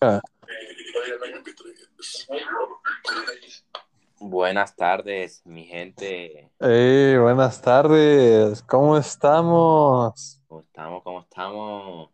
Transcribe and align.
Ah. 0.00 0.20
Buenas 4.18 4.74
tardes, 4.76 5.42
mi 5.44 5.64
gente. 5.64 6.50
Hey, 6.60 7.16
buenas 7.18 7.60
tardes. 7.60 8.62
¿Cómo 8.62 8.96
estamos? 8.96 10.40
¿Cómo 10.46 10.60
estamos? 10.60 11.02
¿Cómo 11.02 11.20
estamos? 11.20 12.10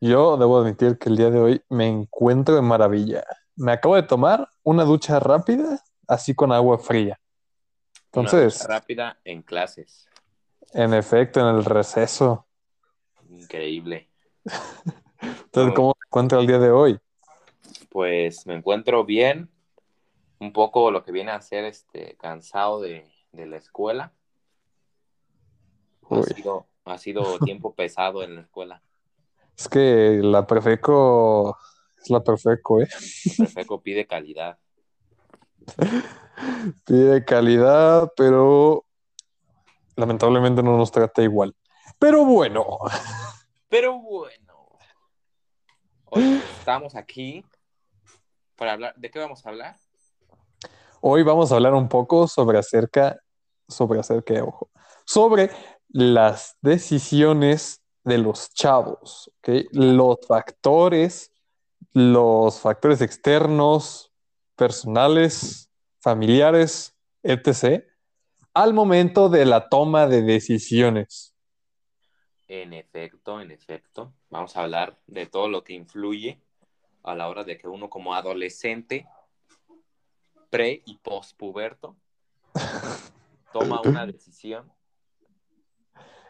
Yo 0.00 0.36
debo 0.36 0.58
admitir 0.60 0.98
que 0.98 1.08
el 1.08 1.16
día 1.16 1.30
de 1.30 1.38
hoy 1.40 1.62
me 1.68 1.86
encuentro 1.88 2.54
de 2.54 2.62
maravilla. 2.62 3.24
Me 3.54 3.72
acabo 3.72 3.96
de 3.96 4.02
tomar 4.02 4.48
una 4.62 4.84
ducha 4.84 5.18
rápida, 5.18 5.82
así 6.06 6.34
con 6.34 6.52
agua 6.52 6.78
fría. 6.78 7.18
Una 8.12 8.28
Entonces, 8.28 8.58
ducha 8.58 8.68
rápida 8.68 9.18
en 9.24 9.42
clases. 9.42 10.06
en 10.72 10.92
efecto, 10.94 11.40
en 11.40 11.56
el 11.56 11.64
receso. 11.64 12.46
Increíble. 13.28 14.10
Entonces, 15.26 15.74
¿cómo 15.74 15.94
se 15.98 16.06
encuentra 16.08 16.40
el 16.40 16.46
día 16.46 16.58
de 16.58 16.70
hoy? 16.70 16.98
Pues 17.90 18.46
me 18.46 18.54
encuentro 18.54 19.04
bien. 19.04 19.50
Un 20.38 20.52
poco 20.52 20.90
lo 20.90 21.02
que 21.02 21.12
viene 21.12 21.30
a 21.30 21.40
ser 21.40 21.64
este 21.64 22.16
cansado 22.20 22.80
de, 22.80 23.10
de 23.32 23.46
la 23.46 23.56
escuela. 23.56 24.12
Ha 26.10 26.22
sido, 26.22 26.66
ha 26.84 26.98
sido 26.98 27.38
tiempo 27.44 27.74
pesado 27.74 28.22
en 28.22 28.36
la 28.36 28.40
escuela. 28.42 28.82
Es 29.56 29.68
que 29.68 30.20
la 30.22 30.46
Profeco 30.46 31.56
es 32.02 32.10
la 32.10 32.22
Profeco, 32.22 32.82
¿eh? 32.82 32.88
Perfecto 33.36 33.80
pide 33.80 34.06
calidad. 34.06 34.58
Pide 36.84 37.24
calidad, 37.24 38.12
pero 38.14 38.84
lamentablemente 39.96 40.62
no 40.62 40.76
nos 40.76 40.92
trata 40.92 41.22
igual. 41.22 41.56
Pero 41.98 42.26
bueno, 42.26 42.78
Pero 43.68 43.98
bueno, 43.98 44.45
hoy 46.06 46.42
estamos 46.58 46.94
aquí 46.94 47.44
para 48.56 48.72
hablar. 48.72 48.94
¿De 48.96 49.10
qué 49.10 49.18
vamos 49.18 49.44
a 49.44 49.50
hablar? 49.50 49.76
hoy 51.00 51.22
vamos 51.22 51.52
a 51.52 51.54
hablar 51.54 51.74
un 51.74 51.88
poco 51.88 52.26
sobre 52.26 52.58
acerca, 52.58 53.20
sobre 53.68 54.00
acerca, 54.00 54.42
ojo, 54.42 54.70
sobre 55.04 55.50
las 55.88 56.56
decisiones 56.62 57.80
de 58.02 58.18
los 58.18 58.50
chavos, 58.52 59.30
¿ok? 59.38 59.66
Los 59.70 60.18
factores, 60.26 61.30
los 61.92 62.58
factores 62.58 63.00
externos, 63.02 64.12
personales, 64.56 65.70
familiares, 66.00 66.96
etc., 67.22 67.84
al 68.52 68.74
momento 68.74 69.28
de 69.28 69.44
la 69.44 69.68
toma 69.68 70.08
de 70.08 70.22
decisiones. 70.22 71.35
En 72.48 72.72
efecto, 72.72 73.40
en 73.40 73.50
efecto. 73.50 74.12
Vamos 74.30 74.56
a 74.56 74.62
hablar 74.62 74.96
de 75.06 75.26
todo 75.26 75.48
lo 75.48 75.64
que 75.64 75.72
influye 75.72 76.40
a 77.02 77.14
la 77.14 77.28
hora 77.28 77.44
de 77.44 77.58
que 77.58 77.68
uno 77.68 77.90
como 77.90 78.14
adolescente, 78.14 79.06
pre 80.50 80.82
y 80.86 80.96
postpuberto, 80.98 81.96
toma 83.52 83.80
una 83.82 84.06
decisión. 84.06 84.70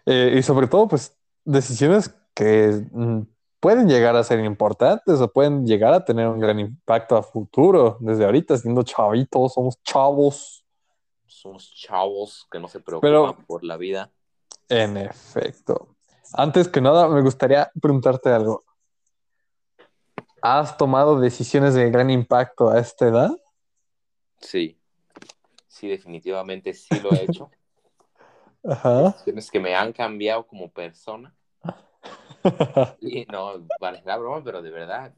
Eh, 0.06 0.36
y 0.38 0.42
sobre 0.42 0.68
todo, 0.68 0.88
pues, 0.88 1.16
decisiones 1.44 2.14
que 2.34 2.86
mm, 2.92 3.22
pueden 3.60 3.88
llegar 3.88 4.16
a 4.16 4.24
ser 4.24 4.40
importantes 4.40 5.20
o 5.20 5.32
pueden 5.32 5.66
llegar 5.66 5.92
a 5.92 6.04
tener 6.04 6.28
un 6.28 6.38
gran 6.38 6.60
impacto 6.60 7.16
a 7.16 7.22
futuro. 7.22 7.98
Desde 8.00 8.24
ahorita, 8.24 8.56
siendo 8.56 8.82
chavitos, 8.82 9.54
somos 9.54 9.82
chavos. 9.82 10.64
Somos 11.26 11.74
chavos 11.74 12.46
que 12.50 12.58
no 12.58 12.68
se 12.68 12.80
preocupan 12.80 13.10
Pero- 13.10 13.46
por 13.46 13.64
la 13.64 13.76
vida. 13.76 14.10
En 14.68 14.96
efecto. 14.96 15.95
Antes 16.32 16.68
que 16.68 16.80
nada, 16.80 17.08
me 17.08 17.22
gustaría 17.22 17.70
preguntarte 17.80 18.30
algo. 18.30 18.64
¿Has 20.42 20.76
tomado 20.76 21.18
decisiones 21.18 21.74
de 21.74 21.90
gran 21.90 22.10
impacto 22.10 22.70
a 22.70 22.78
esta 22.78 23.06
edad? 23.06 23.30
Sí, 24.40 24.78
sí, 25.66 25.88
definitivamente 25.88 26.72
sí 26.74 27.00
lo 27.00 27.12
he 27.12 27.24
hecho. 27.24 27.50
Ajá. 28.64 29.02
Decisiones 29.04 29.50
que 29.50 29.60
me 29.60 29.74
han 29.74 29.92
cambiado 29.92 30.46
como 30.46 30.70
persona. 30.70 31.34
Y 33.00 33.26
no, 33.26 33.66
parecerá 33.78 34.16
broma, 34.16 34.42
pero 34.42 34.62
de 34.62 34.70
verdad, 34.70 35.14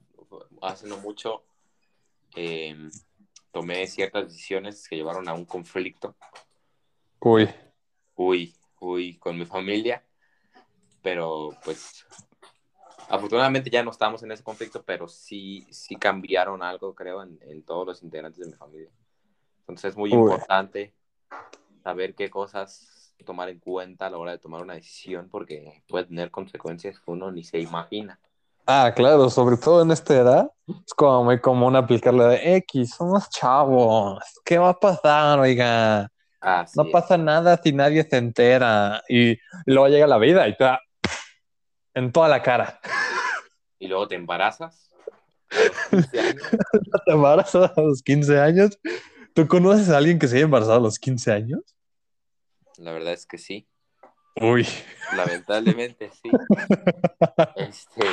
hace 0.62 0.86
no 0.88 0.98
mucho 0.98 1.44
eh, 2.34 2.76
tomé 3.52 3.86
ciertas 3.86 4.28
decisiones 4.28 4.88
que 4.88 4.96
llevaron 4.96 5.28
a 5.28 5.34
un 5.34 5.44
conflicto. 5.44 6.16
Uy, 7.20 7.48
Uy, 8.14 8.54
uy, 8.80 9.16
con 9.18 9.38
mi 9.38 9.44
familia. 9.44 10.04
Pero 11.02 11.50
pues, 11.64 12.04
afortunadamente 13.08 13.70
ya 13.70 13.82
no 13.82 13.90
estamos 13.90 14.22
en 14.22 14.32
ese 14.32 14.42
conflicto, 14.42 14.82
pero 14.82 15.08
sí, 15.08 15.66
sí 15.70 15.96
cambiaron 15.96 16.62
algo, 16.62 16.94
creo, 16.94 17.22
en, 17.22 17.38
en 17.42 17.62
todos 17.62 17.86
los 17.86 18.02
integrantes 18.02 18.40
de 18.40 18.46
mi 18.46 18.56
familia. 18.56 18.90
Entonces 19.60 19.90
es 19.90 19.96
muy 19.96 20.12
Uy. 20.12 20.20
importante 20.20 20.94
saber 21.82 22.14
qué 22.14 22.30
cosas 22.30 23.14
tomar 23.24 23.48
en 23.48 23.58
cuenta 23.58 24.06
a 24.06 24.10
la 24.10 24.18
hora 24.18 24.32
de 24.32 24.38
tomar 24.38 24.62
una 24.62 24.74
decisión, 24.74 25.28
porque 25.28 25.82
puede 25.88 26.06
tener 26.06 26.30
consecuencias 26.30 26.98
que 26.98 27.10
uno 27.10 27.30
ni 27.30 27.44
se 27.44 27.58
imagina. 27.58 28.18
Ah, 28.66 28.92
claro, 28.94 29.30
sobre 29.30 29.56
todo 29.56 29.82
en 29.82 29.90
esta 29.90 30.14
edad, 30.14 30.50
es 30.66 30.92
como 30.94 31.24
muy 31.24 31.40
común 31.40 31.74
aplicarle 31.74 32.24
de 32.24 32.56
X, 32.56 32.94
somos 32.96 33.28
chavos, 33.30 34.22
¿qué 34.44 34.58
va 34.58 34.70
a 34.70 34.78
pasar, 34.78 35.38
oiga? 35.40 36.10
Así 36.40 36.78
No 36.78 36.84
es. 36.84 36.92
pasa 36.92 37.16
nada 37.16 37.58
si 37.62 37.72
nadie 37.72 38.02
se 38.04 38.18
entera. 38.18 39.02
Y, 39.08 39.30
y 39.32 39.38
luego 39.64 39.88
llega 39.88 40.06
la 40.06 40.18
vida 40.18 40.46
y 40.46 40.56
te 40.56 40.64
da 40.64 40.80
en 41.94 42.12
toda 42.12 42.28
la 42.28 42.42
cara. 42.42 42.80
Y 43.78 43.88
luego 43.88 44.08
te 44.08 44.14
embarazas. 44.16 44.90
a 45.50 45.96
los 45.96 46.02
15 46.02 46.20
años. 46.20 46.42
Te 47.04 47.12
embarazas 47.12 47.72
a 47.76 47.80
los 47.80 48.02
15 48.02 48.40
años. 48.40 48.78
¿Tú 49.34 49.46
conoces 49.46 49.90
a 49.90 49.98
alguien 49.98 50.18
que 50.18 50.28
se 50.28 50.36
haya 50.36 50.44
embarazado 50.44 50.78
a 50.78 50.82
los 50.82 50.98
15 50.98 51.32
años? 51.32 51.60
La 52.76 52.92
verdad 52.92 53.12
es 53.12 53.26
que 53.26 53.38
sí. 53.38 53.68
Uy, 54.40 54.66
Lamentablemente 55.16 56.10
sí. 56.10 56.30
Este, 57.56 58.04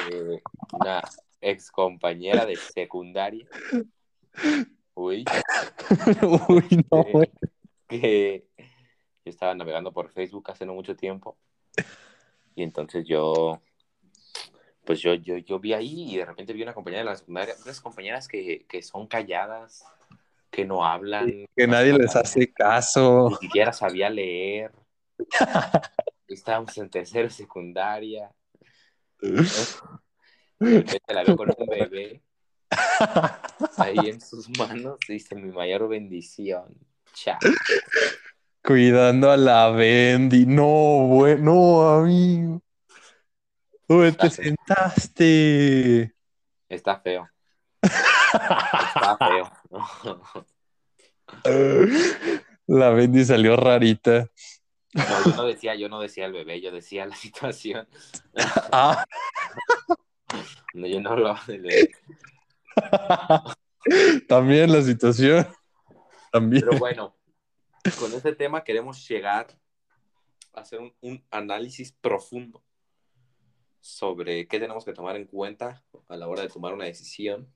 una 0.72 1.02
ex 1.42 1.70
compañera 1.72 2.46
de 2.46 2.56
secundaria. 2.56 3.48
Uy, 4.96 5.26
uy, 6.50 6.86
no, 6.92 7.04
güey. 7.04 7.32
que 7.88 8.48
yo 8.58 9.30
estaba 9.30 9.54
navegando 9.54 9.92
por 9.92 10.10
Facebook 10.10 10.50
hace 10.50 10.66
no 10.66 10.74
mucho 10.74 10.96
tiempo. 10.96 11.38
Y 12.56 12.64
entonces 12.64 13.06
yo, 13.06 13.62
pues 14.86 15.02
yo, 15.02 15.14
yo, 15.14 15.38
yo 15.38 15.60
vi 15.60 15.74
ahí 15.74 16.14
y 16.14 16.18
de 16.18 16.26
repente 16.26 16.54
vi 16.54 16.64
una 16.64 16.74
compañera 16.74 17.04
de 17.04 17.10
la 17.10 17.16
secundaria, 17.16 17.56
unas 17.64 17.82
compañeras 17.82 18.28
que, 18.28 18.66
que 18.68 18.82
son 18.82 19.08
calladas, 19.08 19.84
que 20.50 20.66
no 20.66 20.86
hablan, 20.86 21.48
Que 21.56 21.68
nadie 21.68 21.94
les 21.94 22.16
hace 22.16 22.52
caso. 22.52 23.30
ni 23.30 23.36
siquiera 23.48 23.74
sabía 23.74 24.10
leer. 24.10 24.72
Estábamos 26.28 26.78
en 26.78 26.90
tercero 26.90 27.30
secundaria. 27.30 28.32
Repente 30.60 31.14
la 31.14 31.24
veo 31.24 31.36
con 31.36 31.50
un 31.50 31.68
bebé 31.68 32.22
ahí 33.78 34.10
en 34.10 34.22
sus 34.22 34.50
manos. 34.58 34.98
Dice 35.08 35.36
mi 35.36 35.52
mayor 35.52 35.88
bendición. 35.88 36.78
Chao. 37.14 37.40
Cuidando 38.66 39.30
a 39.30 39.38
la 39.38 39.70
Bendy. 39.70 40.46
No, 40.48 41.06
güey, 41.08 41.40
no, 41.40 41.88
amigo. 41.88 42.62
¿Dónde 43.88 44.12
te 44.14 44.30
sentaste? 44.32 46.16
Está 46.68 47.00
feo. 47.00 47.30
Está 47.82 49.18
feo. 49.18 50.46
La 52.68 52.90
Bendy 52.90 53.24
salió 53.24 53.56
rarita. 53.56 54.32
No, 54.94 55.04
yo 55.26 55.36
no 55.36 55.44
decía, 55.46 55.76
yo 55.76 55.88
no 55.88 56.00
decía 56.00 56.26
el 56.26 56.34
bebé, 56.34 56.60
yo 56.62 56.72
decía 56.72 57.06
la 57.06 57.16
situación. 57.16 57.88
Ah, 58.72 59.06
No, 60.74 60.88
yo 60.88 61.00
no 61.02 61.12
hablaba 61.12 61.40
del 61.46 61.62
bebé. 61.62 61.92
también 64.28 64.72
la 64.72 64.82
situación. 64.82 65.48
También. 66.32 66.64
Pero 66.66 66.80
bueno, 66.80 67.16
con 68.00 68.14
este 68.14 68.34
tema 68.36 68.64
queremos 68.64 69.08
llegar 69.08 69.48
a 70.54 70.62
hacer 70.62 70.80
un, 70.80 70.94
un 71.02 71.26
análisis 71.32 71.92
profundo 71.92 72.64
sobre 73.86 74.48
qué 74.48 74.60
tenemos 74.60 74.84
que 74.84 74.94
tomar 74.94 75.16
en 75.16 75.26
cuenta 75.26 75.84
a 76.08 76.18
la 76.18 76.28
hora 76.28 76.42
de 76.42 76.50
tomar 76.50 76.74
una 76.74 76.86
decisión. 76.86 77.48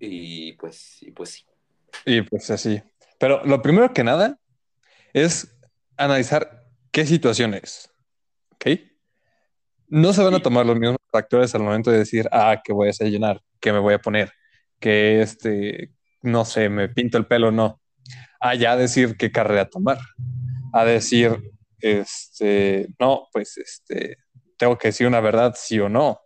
Y 0.00 0.52
pues, 0.54 1.02
y 1.02 1.12
pues 1.12 1.30
sí. 1.30 1.46
Y 2.04 2.22
pues 2.22 2.50
así. 2.50 2.82
Pero 3.18 3.44
lo 3.44 3.62
primero 3.62 3.92
que 3.92 4.02
nada 4.02 4.38
es 5.12 5.56
analizar 5.96 6.64
qué 6.90 7.06
situación 7.06 7.54
es. 7.54 7.90
¿Ok? 8.54 8.66
No 9.86 10.12
se 10.12 10.22
van 10.22 10.34
a 10.34 10.40
tomar 10.40 10.66
los 10.66 10.78
mismos 10.78 10.98
factores 11.10 11.54
al 11.54 11.62
momento 11.62 11.90
de 11.90 11.98
decir, 11.98 12.28
ah, 12.32 12.60
que 12.62 12.72
voy 12.72 12.86
a 12.86 12.88
desayunar, 12.88 13.40
que 13.60 13.72
me 13.72 13.78
voy 13.78 13.94
a 13.94 13.98
poner, 13.98 14.32
que 14.80 15.22
este, 15.22 15.92
no 16.22 16.44
sé, 16.44 16.68
me 16.68 16.88
pinto 16.88 17.18
el 17.18 17.26
pelo, 17.26 17.50
no. 17.50 17.80
A 18.40 18.54
ya 18.54 18.76
decir 18.76 19.16
qué 19.16 19.30
carrera 19.32 19.68
tomar. 19.68 19.98
A 20.72 20.84
decir, 20.84 21.52
este, 21.80 22.88
no, 22.98 23.28
pues 23.32 23.56
este, 23.56 24.18
tengo 24.56 24.78
que 24.78 24.88
decir 24.88 25.06
una 25.06 25.20
verdad, 25.20 25.54
sí 25.56 25.78
o 25.80 25.88
no. 25.88 26.20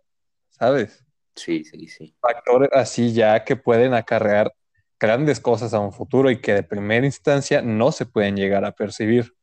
¿sabes? 0.63 1.05
Sí, 1.35 1.63
sí, 1.63 1.87
sí. 1.87 2.15
Factores 2.21 2.69
así 2.71 3.13
ya 3.13 3.43
que 3.43 3.55
pueden 3.55 3.93
acarrear 3.93 4.53
grandes 4.99 5.39
cosas 5.39 5.73
a 5.73 5.79
un 5.79 5.91
futuro 5.91 6.31
y 6.31 6.39
que 6.39 6.53
de 6.53 6.63
primera 6.63 7.05
instancia 7.05 7.61
no 7.61 7.91
se 7.91 8.05
pueden 8.05 8.37
llegar 8.37 8.63
a 8.63 8.71
percibir. 8.71 9.33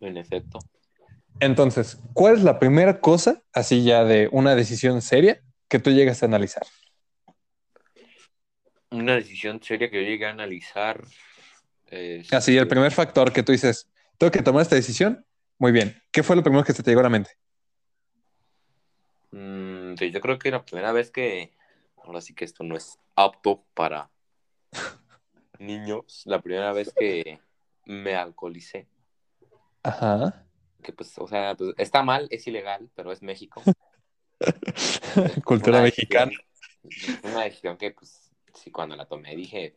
En 0.00 0.16
efecto. 0.16 0.58
Entonces, 1.40 1.98
¿cuál 2.14 2.36
es 2.36 2.42
la 2.42 2.58
primera 2.58 3.00
cosa, 3.00 3.42
así 3.52 3.84
ya 3.84 4.04
de 4.04 4.28
una 4.32 4.54
decisión 4.54 5.02
seria, 5.02 5.42
que 5.68 5.78
tú 5.78 5.90
llegas 5.90 6.22
a 6.22 6.26
analizar? 6.26 6.66
Una 8.90 9.16
decisión 9.16 9.62
seria 9.62 9.90
que 9.90 10.02
yo 10.02 10.08
llegué 10.08 10.26
a 10.26 10.30
analizar. 10.30 11.04
Es- 11.90 12.32
Así, 12.32 12.56
el 12.56 12.68
primer 12.68 12.92
factor 12.92 13.32
que 13.32 13.42
tú 13.42 13.52
dices, 13.52 13.90
tengo 14.18 14.30
que 14.30 14.42
tomar 14.42 14.62
esta 14.62 14.76
decisión. 14.76 15.24
Muy 15.58 15.72
bien. 15.72 16.00
¿Qué 16.10 16.22
fue 16.22 16.36
lo 16.36 16.42
primero 16.42 16.64
que 16.64 16.72
se 16.72 16.82
te 16.82 16.90
llegó 16.90 17.00
a 17.00 17.04
la 17.04 17.08
mente? 17.10 17.30
Mm, 19.32 19.94
sí, 19.96 20.10
yo 20.10 20.20
creo 20.20 20.38
que 20.38 20.50
la 20.50 20.64
primera 20.64 20.92
vez 20.92 21.10
que, 21.10 21.54
ahora 22.04 22.20
sí 22.20 22.34
que 22.34 22.44
esto 22.44 22.64
no 22.64 22.76
es 22.76 22.98
apto 23.14 23.64
para 23.74 24.10
niños, 25.58 26.22
la 26.24 26.40
primera 26.40 26.72
vez 26.72 26.92
que 26.98 27.40
me 27.84 28.14
alcoholicé, 28.16 28.88
Ajá. 29.82 30.46
que 30.82 30.92
pues, 30.92 31.16
o 31.18 31.26
sea, 31.28 31.54
pues, 31.56 31.74
está 31.78 32.02
mal, 32.02 32.26
es 32.30 32.46
ilegal, 32.46 32.90
pero 32.94 33.12
es 33.12 33.22
México. 33.22 33.62
Cultura 35.44 35.76
Una 35.78 35.82
mexicana. 35.82 36.30
decisión- 36.32 37.20
Una 37.24 37.44
decisión 37.44 37.76
que, 37.76 37.90
pues, 37.92 38.32
sí, 38.54 38.70
cuando 38.70 38.96
la 38.96 39.06
tomé 39.06 39.36
dije, 39.36 39.76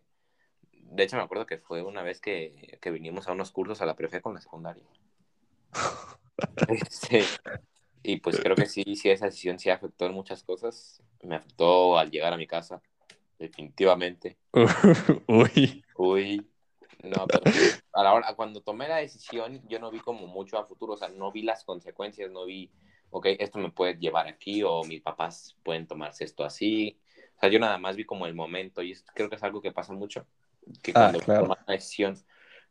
de 0.93 1.03
hecho 1.03 1.17
me 1.17 1.23
acuerdo 1.23 1.45
que 1.45 1.57
fue 1.57 1.81
una 1.81 2.03
vez 2.03 2.21
que, 2.21 2.77
que 2.81 2.91
vinimos 2.91 3.27
a 3.27 3.31
unos 3.33 3.51
cursos 3.51 3.81
a 3.81 3.85
la 3.85 3.95
prefe 3.95 4.21
con 4.21 4.33
la 4.33 4.41
secundaria. 4.41 4.83
Este, 6.67 7.23
y 8.01 8.17
pues 8.17 8.39
creo 8.39 8.55
que 8.55 8.65
sí, 8.65 8.83
sí, 8.95 9.09
esa 9.09 9.25
decisión 9.25 9.59
sí 9.59 9.69
afectó 9.69 10.05
en 10.05 10.13
muchas 10.13 10.43
cosas. 10.43 11.01
Me 11.21 11.35
afectó 11.35 11.97
al 11.97 12.11
llegar 12.11 12.33
a 12.33 12.37
mi 12.37 12.47
casa, 12.47 12.81
definitivamente. 13.39 14.37
Uy. 15.27 15.85
Uy, 15.95 16.45
no, 17.03 17.27
pero 17.27 17.43
a 17.93 18.03
la 18.03 18.13
hora, 18.13 18.35
cuando 18.35 18.61
tomé 18.61 18.87
la 18.87 18.97
decisión, 18.97 19.61
yo 19.67 19.79
no 19.79 19.91
vi 19.91 19.99
como 19.99 20.25
mucho 20.27 20.57
a 20.57 20.65
futuro, 20.65 20.93
o 20.93 20.97
sea, 20.97 21.09
no 21.09 21.31
vi 21.31 21.43
las 21.43 21.63
consecuencias, 21.63 22.31
no 22.31 22.45
vi, 22.45 22.71
ok, 23.09 23.27
esto 23.39 23.59
me 23.59 23.71
puede 23.71 23.95
llevar 23.95 24.27
aquí, 24.27 24.63
o 24.63 24.83
mis 24.83 25.01
papás 25.01 25.57
pueden 25.63 25.85
tomarse 25.85 26.23
esto 26.23 26.43
así. 26.43 26.97
O 27.37 27.39
sea, 27.39 27.49
yo 27.49 27.59
nada 27.59 27.77
más 27.77 27.95
vi 27.95 28.05
como 28.05 28.25
el 28.25 28.33
momento, 28.33 28.81
y 28.81 28.95
creo 29.13 29.29
que 29.29 29.35
es 29.35 29.43
algo 29.43 29.61
que 29.61 29.71
pasa 29.71 29.93
mucho, 29.93 30.25
que 30.81 30.91
Ah, 30.93 31.01
cuando 31.01 31.19
claro. 31.19 31.43
tomas 31.43 31.59
una 31.65 31.75
decisión, 31.75 32.17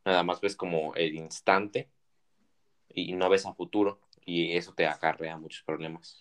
nada 0.05 0.23
más 0.23 0.41
ves 0.41 0.56
como 0.56 0.94
el 0.94 1.15
instante 1.15 1.91
y 2.89 3.12
no 3.12 3.29
ves 3.29 3.47
a 3.47 3.55
futuro, 3.55 4.00
y 4.25 4.56
eso 4.56 4.73
te 4.75 4.87
acarrea 4.87 5.37
muchos 5.37 5.62
problemas. 5.65 6.21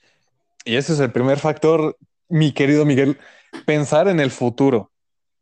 Y 0.64 0.76
ese 0.76 0.94
es 0.94 1.00
el 1.00 1.12
primer 1.12 1.40
factor, 1.40 1.98
mi 2.30 2.54
querido 2.54 2.86
Miguel, 2.86 3.18
pensar 3.66 4.08
en 4.08 4.20
el 4.20 4.32
futuro, 4.32 4.92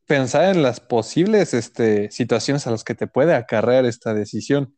pensar 0.06 0.46
en 0.56 0.64
las 0.64 0.80
posibles 0.80 1.54
este, 1.54 2.10
situaciones 2.10 2.66
a 2.66 2.72
las 2.72 2.84
que 2.84 2.96
te 2.96 3.08
puede 3.08 3.36
acarrear 3.36 3.86
esta 3.86 4.14
decisión, 4.14 4.76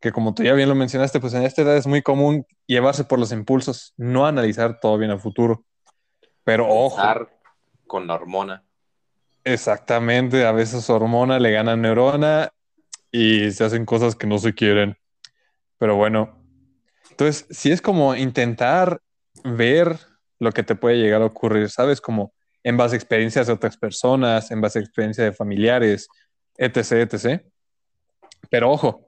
que 0.00 0.12
como 0.12 0.34
tú 0.34 0.44
ya 0.44 0.52
bien 0.54 0.68
lo 0.68 0.74
mencionaste, 0.76 1.18
pues 1.18 1.34
en 1.34 1.42
esta 1.42 1.62
edad 1.62 1.76
es 1.76 1.86
muy 1.86 2.02
común 2.02 2.46
llevarse 2.66 3.04
por 3.04 3.18
los 3.18 3.32
impulsos, 3.32 3.94
no 3.96 4.26
analizar 4.26 4.78
todo 4.78 4.96
bien 4.98 5.10
a 5.10 5.18
futuro. 5.18 5.64
Pero 6.44 6.68
ojo, 6.68 6.96
Pensar 6.96 7.40
con 7.86 8.06
la 8.06 8.14
hormona. 8.14 8.64
Exactamente, 9.52 10.44
a 10.46 10.52
veces 10.52 10.88
hormona 10.90 11.38
le 11.38 11.52
gana 11.52 11.76
neurona 11.76 12.50
y 13.10 13.50
se 13.50 13.64
hacen 13.64 13.84
cosas 13.84 14.14
que 14.14 14.26
no 14.26 14.38
se 14.38 14.54
quieren. 14.54 14.96
Pero 15.78 15.96
bueno, 15.96 16.38
entonces, 17.10 17.46
si 17.50 17.72
es 17.72 17.80
como 17.80 18.14
intentar 18.14 19.00
ver 19.44 19.98
lo 20.38 20.52
que 20.52 20.62
te 20.62 20.74
puede 20.74 20.96
llegar 20.96 21.22
a 21.22 21.26
ocurrir, 21.26 21.70
¿sabes? 21.70 22.00
Como 22.00 22.32
en 22.62 22.76
base 22.76 22.94
a 22.94 22.98
experiencias 22.98 23.46
de 23.46 23.52
otras 23.52 23.76
personas, 23.76 24.50
en 24.50 24.60
base 24.60 24.78
a 24.78 24.82
experiencias 24.82 25.24
de 25.24 25.32
familiares, 25.32 26.08
etc., 26.56 27.12
etc. 27.12 27.42
Pero 28.50 28.70
ojo, 28.70 29.06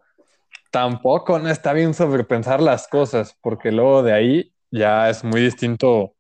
tampoco 0.71 1.39
no 1.39 1.51
está 1.51 1.73
bien 1.73 1.95
sobrepensar 1.95 2.61
las 2.61 2.89
cosas, 2.89 3.37
porque 3.41 3.73
luego 3.73 4.03
de 4.03 4.13
ahí 4.13 4.55
ya 4.71 5.11
es 5.11 5.25
muy 5.25 5.41
distinto, 5.41 6.15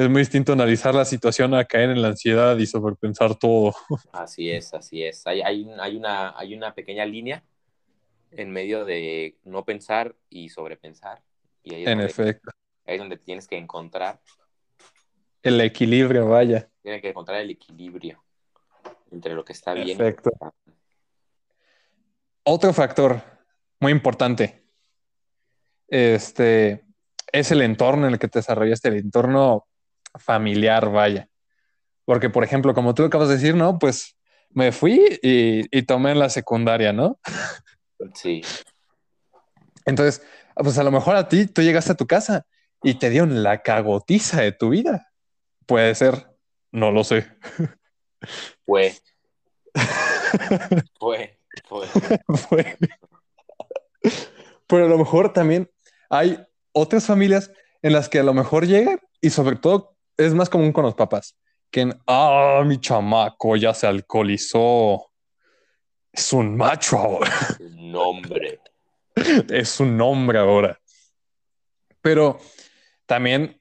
es 0.00 0.08
muy 0.08 0.20
distinto 0.20 0.52
analizar 0.54 0.94
la 0.94 1.04
situación 1.04 1.52
a 1.52 1.64
caer 1.64 1.90
en 1.90 2.00
la 2.00 2.08
ansiedad 2.08 2.56
y 2.56 2.66
sobrepensar 2.66 3.34
todo. 3.34 3.74
Así 4.12 4.50
es, 4.50 4.72
así 4.72 5.02
es. 5.04 5.26
Hay, 5.26 5.42
hay, 5.42 5.68
hay 5.78 5.96
una, 5.96 6.38
hay 6.38 6.54
una 6.54 6.74
pequeña 6.74 7.04
línea 7.04 7.44
en 8.30 8.50
medio 8.50 8.84
de 8.86 9.36
no 9.44 9.64
pensar 9.64 10.16
y 10.30 10.48
sobrepensar. 10.48 11.22
Y 11.62 11.74
ahí 11.74 11.82
es, 11.82 11.88
En 11.88 11.98
donde, 11.98 12.10
efecto, 12.10 12.50
ahí 12.86 12.94
es 12.94 13.00
donde 13.00 13.18
tienes 13.18 13.46
que 13.46 13.58
encontrar, 13.58 14.20
el 15.42 15.60
equilibrio, 15.60 16.28
vaya. 16.28 16.68
tienes 16.82 17.02
que 17.02 17.10
encontrar 17.10 17.40
el 17.40 17.50
equilibrio 17.50 18.22
entre 19.10 19.34
lo 19.34 19.44
que 19.44 19.52
está 19.52 19.74
bien 19.74 19.88
y 19.88 19.92
lo 19.92 19.98
que 19.98 20.04
Perfecto. 20.04 20.30
Otro 22.44 22.72
factor 22.72 23.22
muy 23.80 23.92
importante, 23.92 24.64
este, 25.88 26.84
es 27.32 27.50
el 27.50 27.62
entorno 27.62 28.06
en 28.06 28.14
el 28.14 28.18
que 28.18 28.28
te 28.28 28.38
desarrollaste, 28.38 28.88
el 28.88 28.96
entorno 28.96 29.66
familiar, 30.18 30.90
vaya. 30.90 31.28
Porque, 32.04 32.30
por 32.30 32.44
ejemplo, 32.44 32.74
como 32.74 32.94
tú 32.94 33.04
acabas 33.04 33.28
de 33.28 33.36
decir, 33.36 33.54
¿no? 33.54 33.78
Pues 33.78 34.16
me 34.50 34.72
fui 34.72 35.18
y, 35.22 35.76
y 35.76 35.82
tomé 35.82 36.12
en 36.12 36.18
la 36.18 36.28
secundaria, 36.28 36.92
¿no? 36.92 37.18
Sí, 38.14 38.42
Entonces, 39.84 40.22
pues 40.54 40.78
a 40.78 40.82
lo 40.82 40.90
mejor 40.90 41.16
a 41.16 41.28
ti, 41.28 41.46
tú 41.46 41.62
llegaste 41.62 41.92
a 41.92 41.96
tu 41.96 42.06
casa 42.06 42.46
y 42.82 42.94
te 42.94 43.10
dieron 43.10 43.42
la 43.42 43.62
cagotiza 43.62 44.40
de 44.40 44.52
tu 44.52 44.70
vida. 44.70 45.08
Puede 45.66 45.94
ser, 45.94 46.26
no 46.72 46.90
lo 46.90 47.04
sé. 47.04 47.26
fue. 48.66 48.94
Fue, 50.98 51.38
fue. 51.68 51.86
Fue. 52.36 52.76
Pero 54.66 54.84
a 54.86 54.88
lo 54.88 54.98
mejor 54.98 55.32
también 55.32 55.70
hay 56.08 56.38
otras 56.72 57.06
familias 57.06 57.50
en 57.82 57.92
las 57.92 58.08
que 58.08 58.20
a 58.20 58.22
lo 58.22 58.34
mejor 58.34 58.66
llegan 58.66 59.00
y 59.20 59.30
sobre 59.30 59.56
todo 59.56 59.96
es 60.26 60.34
más 60.34 60.48
común 60.48 60.72
con 60.72 60.84
los 60.84 60.94
papás, 60.94 61.36
que 61.70 61.82
en, 61.82 61.98
ah, 62.06 62.62
mi 62.66 62.78
chamaco 62.78 63.56
ya 63.56 63.72
se 63.74 63.86
alcoholizó. 63.86 65.10
Es 66.12 66.32
un 66.32 66.56
macho 66.56 66.98
ahora, 66.98 67.32
Nombre. 67.74 68.60
es 69.50 69.80
un 69.80 70.00
hombre 70.00 70.38
ahora. 70.38 70.80
Pero 72.02 72.38
también 73.06 73.60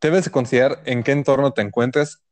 debes 0.00 0.24
de 0.24 0.30
considerar 0.30 0.82
en 0.84 1.02
qué 1.02 1.12
entorno 1.12 1.52
te 1.52 1.62
encuentres 1.62 2.22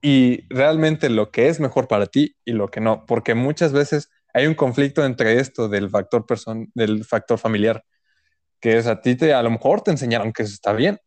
y 0.00 0.46
realmente 0.48 1.10
lo 1.10 1.30
que 1.30 1.48
es 1.48 1.60
mejor 1.60 1.88
para 1.88 2.06
ti 2.06 2.36
y 2.44 2.52
lo 2.52 2.68
que 2.68 2.80
no, 2.80 3.04
porque 3.06 3.34
muchas 3.34 3.72
veces 3.72 4.10
hay 4.32 4.46
un 4.46 4.54
conflicto 4.54 5.04
entre 5.04 5.40
esto 5.40 5.68
del 5.68 5.90
factor 5.90 6.26
person 6.26 6.70
del 6.74 7.04
factor 7.04 7.38
familiar, 7.38 7.84
que 8.60 8.76
es 8.76 8.86
a 8.86 9.00
ti 9.00 9.16
te 9.16 9.34
a 9.34 9.42
lo 9.42 9.50
mejor 9.50 9.82
te 9.82 9.90
enseñaron 9.90 10.32
que 10.32 10.44
eso 10.44 10.54
está 10.54 10.72
bien, 10.72 11.00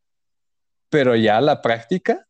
pero 0.91 1.15
ya 1.15 1.41
la 1.41 1.61
práctica 1.61 2.27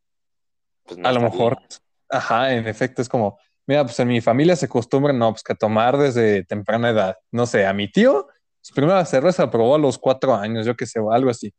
Pues 0.85 0.97
no 0.97 1.09
a 1.09 1.11
lo 1.11 1.19
mejor, 1.19 1.57
bien. 1.57 1.69
ajá, 2.09 2.53
en 2.53 2.67
efecto 2.67 3.01
es 3.01 3.09
como, 3.09 3.37
mira, 3.67 3.83
pues 3.83 3.99
en 3.99 4.07
mi 4.07 4.21
familia 4.21 4.55
se 4.55 4.67
acostumbra, 4.67 5.11
no, 5.11 5.31
pues 5.31 5.43
que 5.43 5.53
a 5.53 5.55
tomar 5.55 5.97
desde 5.97 6.45
temprana 6.45 6.91
edad, 6.91 7.17
no 7.31 7.45
sé, 7.45 7.65
a 7.65 7.73
mi 7.73 7.91
tío, 7.91 8.27
su 8.61 8.73
primera 8.73 9.03
cerveza 9.05 9.49
probó 9.49 9.75
a 9.75 9.79
los 9.79 9.97
cuatro 9.97 10.35
años, 10.35 10.65
yo 10.65 10.75
qué 10.77 10.85
sé, 10.85 10.99
o 10.99 11.11
algo 11.11 11.31
así. 11.31 11.53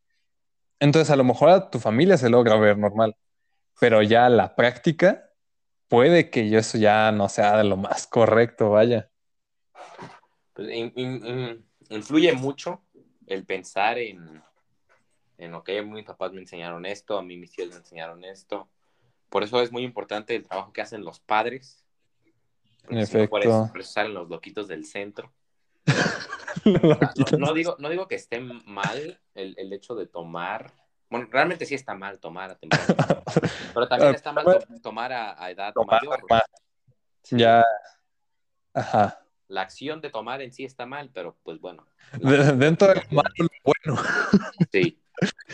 Entonces 0.79 1.11
a 1.11 1.17
lo 1.17 1.25
mejor 1.25 1.51
a 1.51 1.71
tu 1.71 1.79
familia 1.81 2.17
se 2.17 2.31
logra 2.31 2.57
ver 2.57 2.79
normal, 2.79 3.17
pero 3.81 4.03
ya 4.03 4.29
la 4.29 4.55
práctica 4.55 5.29
puede 5.89 6.31
que 6.31 6.57
eso 6.57 6.79
ya 6.79 7.11
no 7.13 7.29
sea 7.29 7.57
de 7.57 7.65
lo 7.65 7.77
más 7.77 8.07
correcto, 8.07 8.71
vaya. 8.71 9.11
Pues, 10.55 10.69
in- 10.71 10.93
in- 10.97 11.27
in- 11.27 11.67
influye 11.91 12.33
mucho 12.33 12.85
el 13.27 13.45
pensar 13.45 13.99
en, 13.99 14.43
en, 15.43 15.55
ok, 15.55 15.69
mis 15.85 16.05
papás 16.05 16.33
me 16.33 16.41
enseñaron 16.41 16.87
esto, 16.87 17.19
a 17.19 17.23
mí 17.23 17.37
mis 17.37 17.53
tíos 17.53 17.71
me 17.71 17.77
enseñaron 17.77 18.25
esto. 18.25 18.69
Por 19.29 19.43
eso 19.43 19.61
es 19.63 19.73
muy 19.73 19.83
importante 19.83 20.35
el 20.37 20.47
trabajo 20.47 20.73
que 20.73 20.83
hacen 20.83 21.05
los 21.05 21.21
padres. 21.21 21.85
En 22.89 23.07
si 23.07 23.17
no, 23.17 23.29
por, 23.29 23.41
eso, 23.43 23.51
efecto. 23.51 23.73
por 23.73 23.81
eso 23.81 23.93
salen 23.93 24.15
los 24.15 24.29
loquitos 24.29 24.69
del 24.69 24.85
centro. 24.87 25.33
No, 26.65 26.99
no 27.39 27.55
digo, 27.55 27.77
no 27.79 27.89
digo 27.89 28.07
que 28.07 28.15
esté 28.15 28.39
mal 28.41 29.19
el, 29.35 29.55
el 29.59 29.73
hecho 29.73 29.95
de 29.95 30.07
tomar. 30.07 30.71
Bueno, 31.09 31.27
realmente 31.31 31.65
sí 31.67 31.75
está 31.75 31.95
mal 31.95 32.21
tomar 32.21 32.51
a 32.51 32.55
temprana 32.57 32.85
Pero 33.75 33.89
también 33.89 34.15
está 34.15 34.33
mal 34.33 34.45
to- 34.45 34.61
tomar 34.81 35.13
a, 35.13 35.43
a 35.43 35.51
edad 35.51 35.73
Tomar 35.73 36.03
mayor. 36.05 36.43
Sí, 37.23 37.39
Ya, 37.39 37.65
ajá. 38.75 39.25
La 39.49 39.63
acción 39.63 40.01
de 40.01 40.11
tomar 40.11 40.41
en 40.43 40.53
sí 40.53 40.65
está 40.65 40.87
mal, 40.87 41.11
pero 41.13 41.37
pues 41.43 41.59
bueno. 41.59 41.87
De- 42.21 42.53
dentro 42.53 42.89
del 42.89 43.03
malo, 43.11 43.29
lo 43.39 43.49
bueno. 43.65 44.03
Sí. 44.71 45.02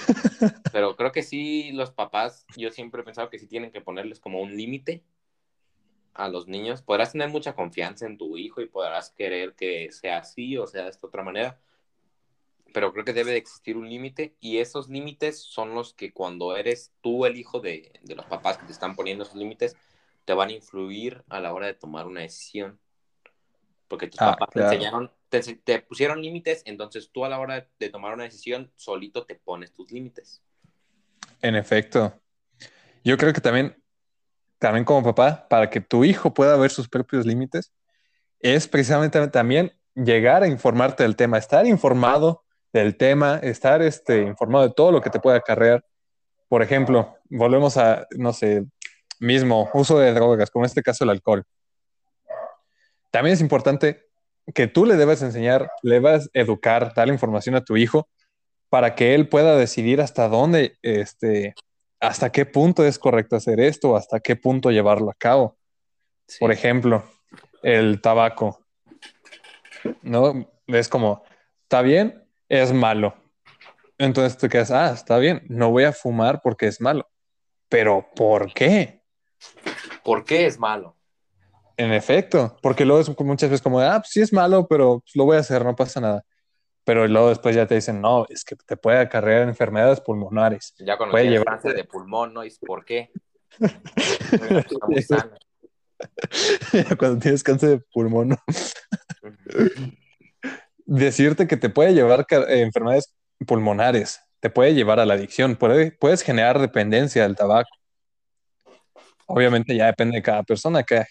Pero 0.71 0.97
creo 0.97 1.13
que 1.13 1.23
sí, 1.23 1.73
los 1.73 1.91
papás, 1.93 2.47
yo 2.57 2.71
siempre 2.71 3.03
he 3.03 3.05
pensado 3.05 3.31
que 3.31 3.39
sí 3.39 3.47
tienen 3.47 3.71
que 3.73 3.81
ponerles 3.81 4.21
como 4.21 4.41
un 4.43 4.57
límite 4.57 5.05
a 6.15 6.29
los 6.29 6.47
niños. 6.49 6.83
Podrás 6.83 7.13
tener 7.13 7.29
mucha 7.31 7.55
confianza 7.55 8.05
en 8.07 8.19
tu 8.19 8.37
hijo 8.37 8.61
y 8.61 8.67
podrás 8.69 9.11
querer 9.11 9.55
que 9.55 9.91
sea 9.93 10.19
así 10.19 10.57
o 10.59 10.67
sea 10.67 10.85
de 10.85 10.91
esta 10.91 11.07
otra 11.07 11.23
manera. 11.23 11.61
pero 12.73 12.93
creo 12.93 13.05
que 13.05 13.13
debe 13.13 13.33
de 13.33 13.39
existir 13.39 13.77
un 13.77 13.89
límite 13.89 14.37
y 14.41 14.59
esos 14.59 14.89
límites 14.89 15.39
son 15.43 15.75
los 15.75 15.95
que 15.95 16.13
cuando 16.13 16.57
eres 16.57 16.93
tú 17.01 17.25
el 17.27 17.37
hijo 17.37 17.61
de, 17.61 17.93
de 18.03 18.15
los 18.15 18.27
papás 18.27 18.59
que 18.59 18.67
te 18.67 18.73
están 18.73 18.95
poniendo 18.95 19.25
esos 19.25 19.37
límites, 19.37 19.77
te 20.25 20.35
van 20.35 20.51
a 20.51 20.53
influir 20.53 21.25
a 21.29 21.41
la 21.41 21.53
hora 21.55 21.67
de 21.67 21.75
tomar 21.75 22.07
una 22.07 22.21
decisión. 22.21 22.79
Porque 23.89 24.07
tus 24.09 24.21
Ah, 24.21 24.23
papás 24.23 24.51
claro. 24.51 24.53
te 24.53 24.61
enseñaron, 24.77 25.13
te, 25.29 25.41
te 25.41 25.81
pusieron 25.81 26.23
límites, 26.23 26.63
entonces 26.65 27.11
tú 27.13 27.25
a 27.25 27.29
la 27.29 27.39
hora 27.39 27.69
de 27.79 27.89
tomar 27.91 28.15
una 28.15 28.25
decisión 28.25 28.73
solito 28.77 29.25
te 29.25 29.35
pones 29.35 29.73
tus 29.73 29.91
límites. 29.93 30.43
En 31.41 31.55
efecto. 31.55 32.21
Yo 33.05 33.17
creo 33.17 33.33
que 33.33 33.41
también, 33.41 33.83
también 34.59 34.85
como 34.85 35.03
papá, 35.03 35.47
para 35.49 35.71
que 35.71 35.81
tu 35.81 36.05
hijo 36.05 36.35
pueda 36.35 36.57
ver 36.57 36.71
sus 36.71 36.89
propios 36.89 37.25
límites, 37.25 37.73
es 38.41 38.69
precisamente 38.69 39.27
también 39.29 39.73
llegar 39.95 40.43
a 40.43 40.49
informarte 40.49 41.03
del 41.03 41.17
tema, 41.17 41.39
estar 41.39 41.67
informado 41.67 42.45
del 42.73 42.97
tema, 42.97 43.39
estar 43.43 43.83
este, 43.83 44.23
informado 44.23 44.69
de 44.69 44.75
todo 44.75 44.93
lo 44.93 45.01
que 45.01 45.11
te 45.11 45.21
puede 45.21 45.39
acarrear. 45.39 45.85
Por 46.49 46.63
ejemplo, 46.63 47.17
volvemos 47.31 47.77
a, 47.77 48.07
no 48.17 48.33
sé, 48.33 48.65
mismo 49.19 49.69
uso 49.75 49.99
de 49.99 50.13
drogas, 50.13 50.51
como 50.51 50.65
en 50.65 50.69
este 50.69 50.83
caso 50.83 51.05
el 51.05 51.11
alcohol. 51.11 51.45
También 53.11 53.35
es 53.35 53.41
importante 53.41 54.08
que 54.55 54.67
tú 54.67 54.87
le 54.87 54.97
debes 54.97 55.23
enseñar, 55.23 55.71
le 55.83 56.01
debes 56.01 56.31
educar, 56.33 56.93
darle 56.95 57.13
información 57.13 57.55
a 57.55 57.65
tu 57.65 57.77
hijo 57.77 58.09
para 58.69 58.95
que 58.95 59.15
él 59.15 59.29
pueda 59.29 59.57
decidir 59.57 60.01
hasta 60.01 60.29
dónde, 60.29 60.77
este, 60.83 61.55
hasta 62.01 62.31
qué 62.31 62.47
punto 62.47 62.85
es 62.85 62.99
correcto 62.99 63.37
hacer 63.37 63.61
esto, 63.61 63.97
hasta 63.97 64.21
qué 64.21 64.37
punto 64.37 64.71
llevarlo 64.71 65.11
a 65.11 65.15
cabo. 65.15 65.57
Sí. 66.27 66.39
Por 66.41 66.53
ejemplo, 66.53 67.05
el 67.63 68.01
tabaco. 68.01 68.65
¿No? 70.03 70.51
Es 70.67 70.89
como, 70.89 71.25
está 71.63 71.83
bien, 71.83 72.25
es 72.49 72.73
malo. 72.73 73.15
Entonces 73.97 74.37
tú 74.39 74.49
quedas, 74.49 74.71
ah, 74.71 74.93
está 74.93 75.19
bien, 75.19 75.43
no 75.49 75.71
voy 75.71 75.85
a 75.85 75.93
fumar 75.93 76.41
porque 76.43 76.67
es 76.67 76.81
malo. 76.81 77.09
Pero 77.69 78.09
¿por 78.15 78.53
qué? 78.53 79.03
¿Por 80.05 80.25
qué 80.25 80.47
es 80.47 80.59
malo? 80.59 80.98
En 81.79 81.93
efecto, 81.93 82.57
porque 82.61 82.85
luego 82.85 83.01
es 83.01 83.21
muchas 83.21 83.51
veces 83.51 83.63
como, 83.63 83.81
ah, 83.81 84.01
pues 84.01 84.11
sí 84.11 84.21
es 84.21 84.33
malo, 84.33 84.67
pero 84.69 85.01
pues, 85.01 85.15
lo 85.15 85.25
voy 85.25 85.37
a 85.37 85.41
hacer, 85.41 85.65
no 85.65 85.77
pasa 85.77 86.01
nada. 86.01 86.25
Pero 86.85 87.07
luego 87.07 87.29
después 87.29 87.55
ya 87.55 87.67
te 87.67 87.75
dicen, 87.77 88.01
no, 88.01 88.27
es 88.29 88.45
que 88.45 88.57
te 88.57 88.77
puede 88.77 88.99
acarrear 88.99 89.43
enfermedades 89.49 90.01
pulmonares. 90.01 90.75
Ya 90.79 90.97
cuando 90.97 91.13
Puede 91.13 91.25
tienes 91.25 91.41
llevarte- 91.41 91.63
cáncer 91.63 91.77
de 91.77 91.85
pulmón, 91.85 92.35
¿no? 92.35 92.45
¿Y 92.45 92.53
por 92.67 92.85
qué? 92.85 93.11
Cuando 96.99 97.19
tienes 97.19 97.43
cáncer 97.43 97.69
de 97.71 97.79
pulmón, 97.93 98.29
¿no? 98.31 98.37
decirte 100.87 101.47
que 101.47 101.57
te 101.57 101.69
puede 101.69 101.95
llevar 101.95 102.27
eh, 102.31 102.63
enfermedades 102.63 103.15
pulmonares, 103.47 104.21
te 104.41 104.51
puede 104.51 104.75
llevar 104.75 105.01
a 105.01 105.07
la 105.07 105.15
adicción, 105.15 105.57
puede- 105.57 105.93
puedes 105.93 106.23
generar 106.23 106.59
dependencia 106.59 107.23
del 107.25 107.37
tabaco. 107.37 107.69
Obviamente 109.31 109.77
ya 109.77 109.87
depende 109.87 110.17
de 110.17 110.23
cada 110.23 110.43
persona, 110.43 110.83
cada, 110.83 111.07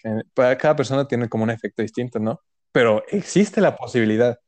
cada 0.56 0.74
persona 0.74 1.06
tiene 1.06 1.28
como 1.28 1.44
un 1.44 1.50
efecto 1.50 1.82
distinto, 1.82 2.18
¿no? 2.18 2.40
Pero 2.72 3.04
existe 3.08 3.60
la 3.60 3.76
posibilidad. 3.76 4.38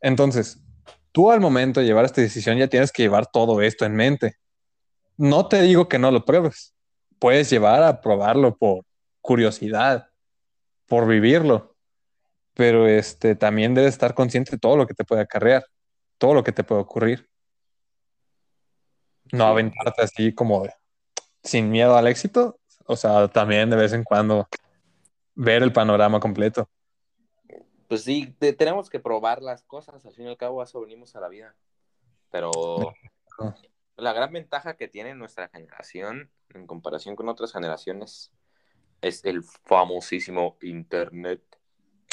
Entonces, 0.00 0.62
tú 1.10 1.32
al 1.32 1.40
momento 1.40 1.80
de 1.80 1.86
llevar 1.86 2.04
esta 2.04 2.20
decisión 2.20 2.56
ya 2.56 2.68
tienes 2.68 2.92
que 2.92 3.02
llevar 3.02 3.26
todo 3.26 3.60
esto 3.62 3.84
en 3.84 3.96
mente. 3.96 4.36
No 5.16 5.48
te 5.48 5.60
digo 5.62 5.88
que 5.88 5.98
no 5.98 6.12
lo 6.12 6.24
pruebes, 6.24 6.74
puedes 7.18 7.50
llevar 7.50 7.82
a 7.82 8.00
probarlo 8.00 8.56
por 8.56 8.84
curiosidad, 9.20 10.08
por 10.86 11.08
vivirlo, 11.08 11.74
pero 12.54 12.86
este, 12.86 13.34
también 13.34 13.74
debes 13.74 13.94
estar 13.94 14.14
consciente 14.14 14.52
de 14.52 14.58
todo 14.58 14.76
lo 14.76 14.86
que 14.86 14.94
te 14.94 15.04
puede 15.04 15.22
acarrear, 15.22 15.64
todo 16.16 16.32
lo 16.32 16.44
que 16.44 16.52
te 16.52 16.62
puede 16.62 16.82
ocurrir. 16.82 17.28
No 19.32 19.46
aventarte 19.46 20.02
así 20.02 20.32
como 20.32 20.62
de- 20.62 20.74
sin 21.46 21.70
miedo 21.70 21.96
al 21.96 22.06
éxito, 22.06 22.58
o 22.86 22.96
sea, 22.96 23.28
también 23.28 23.70
de 23.70 23.76
vez 23.76 23.92
en 23.92 24.04
cuando 24.04 24.48
ver 25.34 25.62
el 25.62 25.72
panorama 25.72 26.20
completo. 26.20 26.68
Pues 27.88 28.02
sí, 28.02 28.34
te- 28.38 28.52
tenemos 28.52 28.90
que 28.90 28.98
probar 28.98 29.42
las 29.42 29.62
cosas, 29.62 30.04
al 30.04 30.12
fin 30.12 30.26
y 30.26 30.28
al 30.28 30.36
cabo 30.36 30.60
a 30.60 30.64
eso 30.64 30.80
venimos 30.80 31.14
a 31.14 31.20
la 31.20 31.28
vida. 31.28 31.54
Pero 32.30 32.94
la 33.96 34.12
gran 34.12 34.32
ventaja 34.32 34.76
que 34.76 34.88
tiene 34.88 35.14
nuestra 35.14 35.48
generación 35.48 36.30
en 36.50 36.66
comparación 36.66 37.16
con 37.16 37.28
otras 37.28 37.52
generaciones 37.52 38.32
es 39.00 39.24
el 39.24 39.42
famosísimo 39.42 40.56
Internet. 40.62 41.42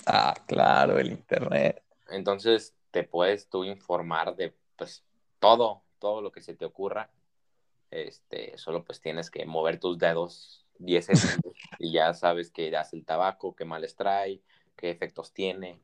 Ah, 0.06 0.34
claro, 0.48 1.00
el 1.00 1.12
internet. 1.12 1.82
Entonces 2.10 2.76
te 2.92 3.04
puedes 3.04 3.48
tú 3.50 3.64
informar 3.64 4.36
de 4.36 4.54
pues 4.76 5.04
todo, 5.40 5.84
todo 6.00 6.22
lo 6.22 6.32
que 6.32 6.42
se 6.42 6.56
te 6.56 6.66
ocurra. 6.66 7.10
Este, 7.94 8.58
solo 8.58 8.84
pues 8.84 9.00
tienes 9.00 9.30
que 9.30 9.46
mover 9.46 9.80
tus 9.80 10.00
dedos 10.00 10.66
10 10.80 11.06
segundos 11.06 11.54
y 11.80 11.92
ya 11.92 12.16
sabes 12.16 12.50
qué 12.50 12.76
hace 12.76 12.96
el 12.96 13.06
tabaco, 13.06 13.56
qué 13.56 13.66
males 13.66 13.96
trae, 13.96 14.42
qué 14.76 14.90
efectos 14.90 15.32
tiene. 15.32 15.80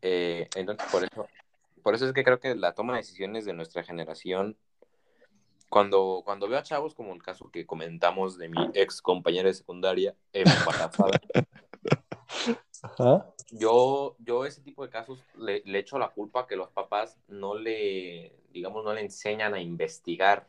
Eh, 0.00 0.48
entonces 0.56 0.86
por 0.90 1.04
eso, 1.04 1.28
por 1.82 1.94
eso 1.94 2.06
es 2.06 2.14
que 2.14 2.24
creo 2.24 2.40
que 2.40 2.54
la 2.54 2.74
toma 2.74 2.94
de 2.94 3.00
decisiones 3.00 3.44
de 3.44 3.52
nuestra 3.52 3.82
generación, 3.82 4.56
cuando, 5.68 6.22
cuando 6.24 6.48
veo 6.48 6.58
a 6.58 6.62
chavos 6.62 6.94
como 6.94 7.12
el 7.12 7.22
caso 7.22 7.50
que 7.50 7.66
comentamos 7.66 8.38
de 8.38 8.48
mi 8.48 8.70
ex 8.72 9.02
compañera 9.02 9.48
de 9.48 9.54
secundaria, 9.54 10.16
embarazada, 10.32 11.20
Ajá. 12.82 13.30
yo, 13.50 14.16
yo 14.20 14.46
ese 14.46 14.62
tipo 14.62 14.82
de 14.82 14.90
casos 14.90 15.22
le, 15.36 15.62
le 15.66 15.80
echo 15.80 15.98
la 15.98 16.10
culpa 16.10 16.46
que 16.46 16.56
los 16.56 16.70
papás 16.70 17.18
no 17.28 17.54
le, 17.54 18.34
digamos, 18.52 18.84
no 18.84 18.94
le 18.94 19.02
enseñan 19.02 19.52
a 19.52 19.60
investigar. 19.60 20.48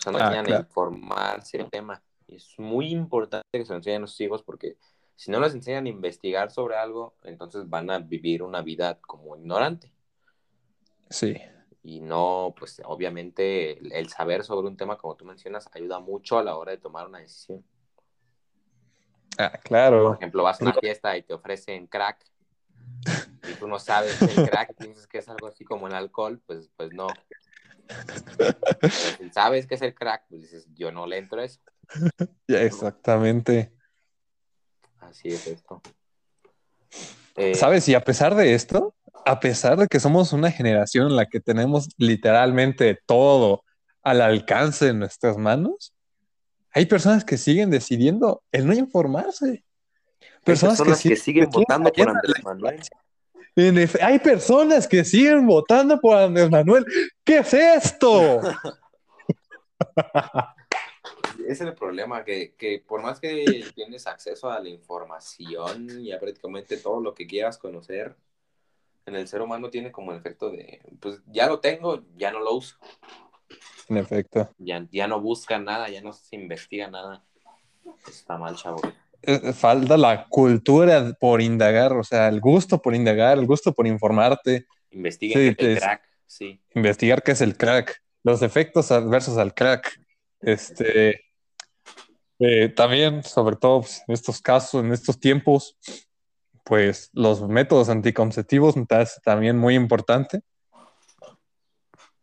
O 0.00 0.02
sea, 0.02 0.12
no 0.12 0.18
Ah, 0.18 0.30
claro. 0.42 0.56
a 0.56 0.60
informarse 0.60 1.58
del 1.58 1.70
tema. 1.70 2.02
Y 2.26 2.36
es 2.36 2.54
muy 2.58 2.90
importante 2.90 3.46
que 3.52 3.64
se 3.64 3.72
lo 3.72 3.76
enseñen 3.78 4.04
a 4.04 4.06
sus 4.06 4.20
hijos 4.20 4.42
porque 4.42 4.78
si 5.16 5.30
no 5.30 5.40
les 5.40 5.54
enseñan 5.54 5.86
a 5.86 5.90
investigar 5.90 6.50
sobre 6.50 6.76
algo, 6.76 7.16
entonces 7.24 7.68
van 7.68 7.90
a 7.90 7.98
vivir 7.98 8.42
una 8.42 8.62
vida 8.62 9.00
como 9.00 9.36
ignorante. 9.36 9.92
Sí, 11.10 11.36
Y 11.82 12.00
no, 12.00 12.54
pues 12.58 12.80
obviamente 12.84 13.78
el, 13.78 13.92
el 13.92 14.08
saber 14.08 14.44
sobre 14.44 14.68
un 14.68 14.76
tema, 14.76 14.96
como 14.98 15.16
tú 15.16 15.24
mencionas, 15.24 15.68
ayuda 15.72 15.98
mucho 16.00 16.38
a 16.38 16.44
la 16.44 16.56
hora 16.56 16.72
de 16.72 16.78
tomar 16.78 17.06
una 17.08 17.18
decisión. 17.20 17.64
ah, 19.38 19.52
Por 19.52 19.60
claro. 19.62 20.14
ejemplo, 20.14 20.42
vas 20.42 20.60
a 20.60 20.64
una 20.64 20.74
fiesta 20.74 21.16
y 21.16 21.22
te 21.22 21.34
ofrecen 21.34 21.86
crack 21.86 22.24
y 23.46 23.56
tú 23.56 23.66
no 23.68 23.78
sabes 23.78 24.26
el 24.26 24.42
crack, 24.42 24.74
piensas 24.76 25.06
que 25.06 25.18
es 25.18 25.28
algo 25.28 25.46
así 25.46 25.64
como 25.64 25.86
el 25.88 25.94
alcohol, 25.94 26.40
pues, 26.46 26.70
pues 26.76 26.92
no. 26.92 27.24
Sabes 29.32 29.66
que 29.66 29.74
es 29.74 29.82
el 29.82 29.94
crack, 29.94 30.24
pues 30.28 30.42
dices, 30.42 30.66
yo 30.74 30.92
no 30.92 31.06
le 31.06 31.18
entro 31.18 31.40
a 31.40 31.44
eso. 31.44 31.60
Ya, 32.46 32.62
Exactamente. 32.62 33.72
Así 34.98 35.28
es 35.28 35.46
esto. 35.46 35.82
Eh, 37.36 37.54
¿Sabes? 37.54 37.88
Y 37.88 37.94
a 37.94 38.04
pesar 38.04 38.34
de 38.34 38.54
esto, 38.54 38.94
a 39.24 39.40
pesar 39.40 39.78
de 39.78 39.86
que 39.86 40.00
somos 40.00 40.32
una 40.32 40.50
generación 40.50 41.08
en 41.08 41.16
la 41.16 41.26
que 41.26 41.40
tenemos 41.40 41.88
literalmente 41.96 42.98
todo 43.06 43.64
al 44.02 44.20
alcance 44.20 44.86
de 44.86 44.94
nuestras 44.94 45.36
manos, 45.36 45.94
hay 46.72 46.86
personas 46.86 47.24
que 47.24 47.36
siguen 47.36 47.70
decidiendo 47.70 48.42
el 48.52 48.66
no 48.66 48.74
informarse. 48.74 49.64
Personas, 50.44 50.78
personas 50.78 51.02
que, 51.02 51.16
siguen 51.16 51.18
siguen 51.18 51.50
votando 51.50 51.92
por 51.92 52.08
Andrés 52.08 52.44
Manuel. 52.44 52.80
En 53.68 53.76
efe- 53.76 54.00
hay 54.02 54.18
personas 54.18 54.88
que 54.88 55.04
siguen 55.04 55.46
votando 55.46 56.00
por 56.00 56.16
Andrés 56.16 56.50
Manuel. 56.50 56.84
¿Qué 57.22 57.38
es 57.38 57.52
esto? 57.52 58.40
Ese 61.38 61.46
es 61.48 61.60
el 61.60 61.74
problema, 61.74 62.24
que, 62.24 62.54
que 62.54 62.82
por 62.86 63.02
más 63.02 63.20
que 63.20 63.70
tienes 63.74 64.06
acceso 64.06 64.50
a 64.50 64.60
la 64.60 64.68
información 64.68 66.00
y 66.00 66.12
a 66.12 66.18
prácticamente 66.18 66.78
todo 66.78 67.00
lo 67.00 67.12
que 67.14 67.26
quieras 67.26 67.58
conocer, 67.58 68.16
en 69.06 69.16
el 69.16 69.28
ser 69.28 69.42
humano 69.42 69.68
tiene 69.68 69.92
como 69.92 70.12
el 70.12 70.18
efecto 70.18 70.50
de, 70.50 70.80
pues 71.00 71.20
ya 71.26 71.46
lo 71.46 71.60
tengo, 71.60 72.02
ya 72.16 72.30
no 72.30 72.40
lo 72.40 72.54
uso. 72.54 72.76
En 73.88 73.96
efecto. 73.98 74.48
Ya, 74.58 74.86
ya 74.90 75.06
no 75.06 75.20
busca 75.20 75.58
nada, 75.58 75.88
ya 75.88 76.00
no 76.00 76.12
se 76.12 76.36
investiga 76.36 76.88
nada. 76.88 77.24
Está 78.08 78.38
mal, 78.38 78.56
chavo. 78.56 78.80
Eh, 79.22 79.52
Falta 79.52 79.96
la 79.96 80.26
cultura 80.28 81.12
por 81.20 81.40
indagar, 81.42 81.92
o 81.92 82.02
sea, 82.04 82.28
el 82.28 82.40
gusto 82.40 82.80
por 82.80 82.94
indagar, 82.94 83.38
el 83.38 83.46
gusto 83.46 83.72
por 83.72 83.86
informarte, 83.86 84.66
Investiguen 84.92 85.50
Sí, 85.50 85.54
qué 85.54 85.62
es 85.62 85.68
el 85.70 85.76
es- 85.76 85.82
crack, 85.84 86.02
sí. 86.26 86.60
investigar 86.74 87.22
qué 87.22 87.32
es 87.32 87.40
el 87.40 87.56
crack, 87.56 88.02
los 88.24 88.42
efectos 88.42 88.90
adversos 88.90 89.36
al 89.38 89.54
crack. 89.54 90.00
Este, 90.40 91.20
eh, 92.38 92.68
también, 92.70 93.22
sobre 93.22 93.56
todo 93.56 93.82
pues, 93.82 94.02
en 94.08 94.14
estos 94.14 94.40
casos, 94.40 94.82
en 94.82 94.92
estos 94.92 95.20
tiempos, 95.20 95.76
pues 96.64 97.10
los 97.12 97.46
métodos 97.48 97.88
anticonceptivos 97.88 98.76
me 98.76 98.86
parece 98.86 99.20
también 99.22 99.58
muy 99.58 99.74
importante. 99.74 100.40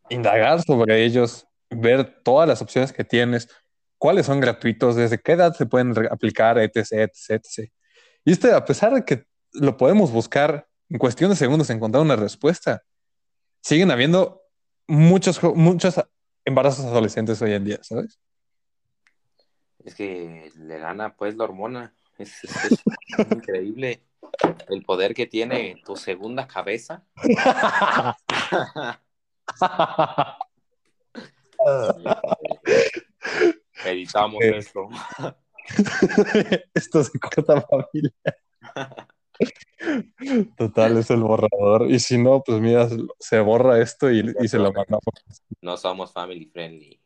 Indagar 0.10 0.62
sobre 0.64 1.04
ellos, 1.04 1.48
ver 1.70 2.22
todas 2.24 2.48
las 2.48 2.62
opciones 2.62 2.92
que 2.94 3.04
tienes, 3.04 3.50
cuáles 3.98 4.26
son 4.26 4.40
gratuitos, 4.40 4.96
desde 4.96 5.20
qué 5.20 5.34
edad 5.34 5.54
se 5.56 5.66
pueden 5.66 5.94
aplicar, 6.12 6.58
etc, 6.60 6.78
etc, 6.92 7.30
etc. 7.30 7.72
Y 8.26 8.32
este, 8.32 8.54
a 8.54 8.64
pesar 8.66 8.94
de 8.94 9.06
que 9.06 9.26
lo 9.54 9.78
podemos 9.78 10.12
buscar 10.12 10.68
en 10.90 10.98
cuestión 11.00 11.30
de 11.30 11.36
segundos, 11.36 11.70
encontrar 11.70 12.04
una 12.04 12.16
respuesta, 12.16 12.84
siguen 13.62 13.92
habiendo 13.92 14.42
muchos, 14.88 15.42
muchos 15.56 15.96
embarazos 16.46 16.86
adolescentes 16.86 17.42
hoy 17.42 17.54
en 17.54 17.66
día, 17.66 17.80
¿sabes? 17.82 18.20
Es 19.84 19.96
que 19.96 20.52
le 20.56 20.78
gana 20.80 21.16
pues 21.16 21.36
la 21.36 21.44
hormona. 21.46 21.94
Es, 22.18 22.44
es- 22.44 22.56
es 22.64 22.84
increíble 23.32 24.02
el 24.70 24.84
poder 24.84 25.14
que 25.14 25.28
tiene 25.28 25.82
tu 25.86 25.96
segunda 25.96 26.48
cabeza. 26.48 27.04
Editamos 33.92 34.44
Eh. 34.44 34.58
esto. 34.58 34.88
Esto 36.74 37.04
se 37.04 37.20
corta 37.20 37.62
familia. 37.62 38.14
Total, 40.58 40.98
es 40.98 41.10
el 41.12 41.22
borrador. 41.22 41.90
Y 41.92 42.00
si 42.00 42.18
no, 42.18 42.42
pues 42.44 42.60
mira, 42.60 42.88
se 43.20 43.40
borra 43.40 43.80
esto 43.82 44.12
y, 44.12 44.34
y 44.42 44.48
se 44.48 44.58
lo 44.58 44.72
mandamos. 44.74 45.04
No 45.62 45.78
somos 45.78 46.12
family 46.14 46.46
friendly. 46.46 47.00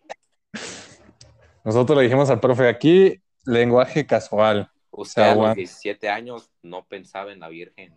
Nosotros 1.63 1.97
le 1.97 2.03
dijimos 2.05 2.29
al 2.29 2.39
profe 2.39 2.67
aquí, 2.67 3.21
lenguaje 3.45 4.05
casual. 4.05 4.69
Usted 4.91 5.21
a 5.21 5.25
los 5.27 5.33
aguanta. 5.33 5.55
17 5.55 6.09
años 6.09 6.49
no 6.63 6.85
pensaba 6.85 7.31
en 7.31 7.39
la 7.39 7.49
Virgen. 7.49 7.93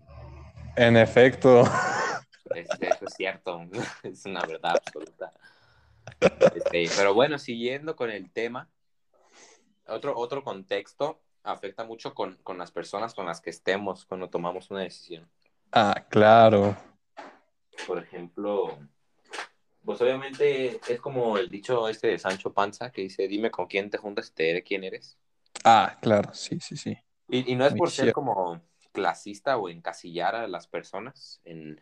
En 0.76 0.96
efecto, 0.96 1.62
Es- 2.54 2.68
eso 2.80 3.04
es 3.06 3.14
cierto. 3.16 3.60
Es 4.02 4.26
una 4.26 4.40
verdad 4.46 4.72
absoluta. 4.76 5.30
Este, 6.54 6.88
pero 6.96 7.14
bueno, 7.14 7.38
siguiendo 7.38 7.96
con 7.96 8.10
el 8.10 8.30
tema, 8.30 8.68
otro, 9.86 10.16
otro 10.16 10.42
contexto 10.42 11.20
afecta 11.42 11.84
mucho 11.84 12.14
con, 12.14 12.36
con 12.42 12.58
las 12.58 12.70
personas 12.70 13.14
con 13.14 13.26
las 13.26 13.40
que 13.40 13.50
estemos 13.50 14.06
cuando 14.06 14.30
tomamos 14.30 14.70
una 14.70 14.80
decisión. 14.80 15.28
ah, 15.72 16.06
claro. 16.08 16.76
Por 17.86 17.98
ejemplo, 17.98 18.78
pues 19.84 20.00
obviamente 20.00 20.80
es 20.88 21.00
como 21.00 21.36
el 21.36 21.50
dicho 21.50 21.88
este 21.88 22.08
de 22.08 22.18
Sancho 22.18 22.52
Panza 22.52 22.90
que 22.90 23.02
dice, 23.02 23.28
dime 23.28 23.50
con 23.50 23.66
quién 23.66 23.90
te 23.90 23.98
juntas 23.98 24.28
y 24.28 24.34
te 24.34 24.42
diré 24.44 24.62
quién 24.62 24.84
eres. 24.84 25.18
Ah, 25.64 25.96
claro, 26.00 26.32
sí, 26.32 26.58
sí, 26.60 26.76
sí. 26.76 26.96
Y, 27.28 27.52
y 27.52 27.56
no 27.56 27.66
es 27.66 27.74
por 27.74 27.90
ser 27.90 28.12
como 28.12 28.60
clasista 28.92 29.56
o 29.56 29.68
encasillar 29.68 30.34
a 30.36 30.46
las 30.46 30.66
personas, 30.66 31.40
en... 31.44 31.80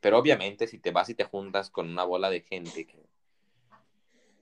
pero 0.00 0.18
obviamente 0.18 0.66
si 0.66 0.78
te 0.78 0.92
vas 0.92 1.08
y 1.08 1.14
te 1.14 1.24
juntas 1.24 1.68
con 1.68 1.90
una 1.90 2.04
bola 2.04 2.30
de 2.30 2.42
gente 2.42 2.86
que, 2.86 3.04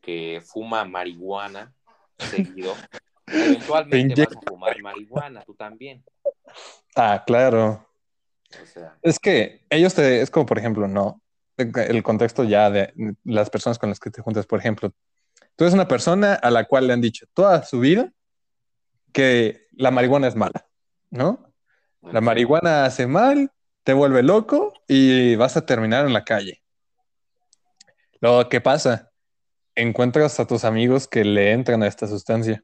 que 0.00 0.42
fuma 0.44 0.84
marihuana 0.84 1.74
seguido, 2.18 2.74
eventualmente 3.26 4.14
Te 4.14 4.24
vas 4.24 4.36
a 4.36 4.50
fumar 4.50 4.80
marihuana 4.80 5.42
tú 5.42 5.54
también. 5.54 6.04
Ah, 6.96 7.22
claro. 7.26 7.88
O 8.62 8.66
sea, 8.66 8.98
Es 9.02 9.18
que 9.18 9.64
ellos 9.70 9.94
te, 9.94 10.20
es 10.20 10.30
como 10.30 10.46
por 10.46 10.58
ejemplo, 10.58 10.86
no, 10.86 11.22
el 11.56 12.02
contexto 12.02 12.44
ya 12.44 12.70
de 12.70 12.92
las 13.24 13.50
personas 13.50 13.78
con 13.78 13.88
las 13.88 14.00
que 14.00 14.10
te 14.10 14.22
juntas, 14.22 14.46
por 14.46 14.58
ejemplo, 14.58 14.92
tú 15.56 15.64
eres 15.64 15.74
una 15.74 15.88
persona 15.88 16.34
a 16.34 16.50
la 16.50 16.64
cual 16.64 16.86
le 16.86 16.92
han 16.92 17.00
dicho 17.00 17.26
toda 17.32 17.62
su 17.62 17.80
vida 17.80 18.12
que 19.12 19.66
la 19.72 19.90
marihuana 19.90 20.28
es 20.28 20.36
mala, 20.36 20.66
¿no? 21.10 21.52
La 22.02 22.20
marihuana 22.20 22.84
hace 22.84 23.06
mal, 23.06 23.50
te 23.84 23.92
vuelve 23.92 24.22
loco 24.22 24.72
y 24.88 25.36
vas 25.36 25.56
a 25.56 25.64
terminar 25.64 26.06
en 26.06 26.12
la 26.12 26.24
calle. 26.24 26.62
Luego, 28.20 28.48
¿qué 28.48 28.60
pasa? 28.60 29.11
Encuentras 29.74 30.38
a 30.40 30.46
tus 30.46 30.64
amigos 30.64 31.08
que 31.08 31.24
le 31.24 31.52
entran 31.52 31.82
a 31.82 31.86
esta 31.86 32.06
sustancia 32.06 32.62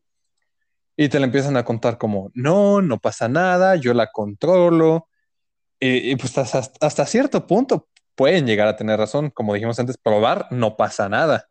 y 0.97 1.09
te 1.09 1.19
la 1.21 1.27
empiezan 1.27 1.57
a 1.57 1.65
contar 1.65 1.97
como, 1.97 2.31
no, 2.35 2.83
no 2.83 2.99
pasa 2.99 3.29
nada, 3.29 3.77
yo 3.77 3.95
la 3.95 4.09
controlo. 4.09 5.09
Y, 5.81 6.11
y 6.11 6.17
pues 6.17 6.37
hasta, 6.37 6.71
hasta 6.85 7.07
cierto 7.07 7.47
punto 7.47 7.89
pueden 8.17 8.47
llegar 8.47 8.67
a 8.67 8.77
tener 8.77 8.99
razón. 8.99 9.31
Como 9.31 9.55
dijimos 9.55 9.79
antes, 9.79 9.97
probar 9.97 10.49
no 10.51 10.77
pasa 10.77 11.09
nada. 11.09 11.49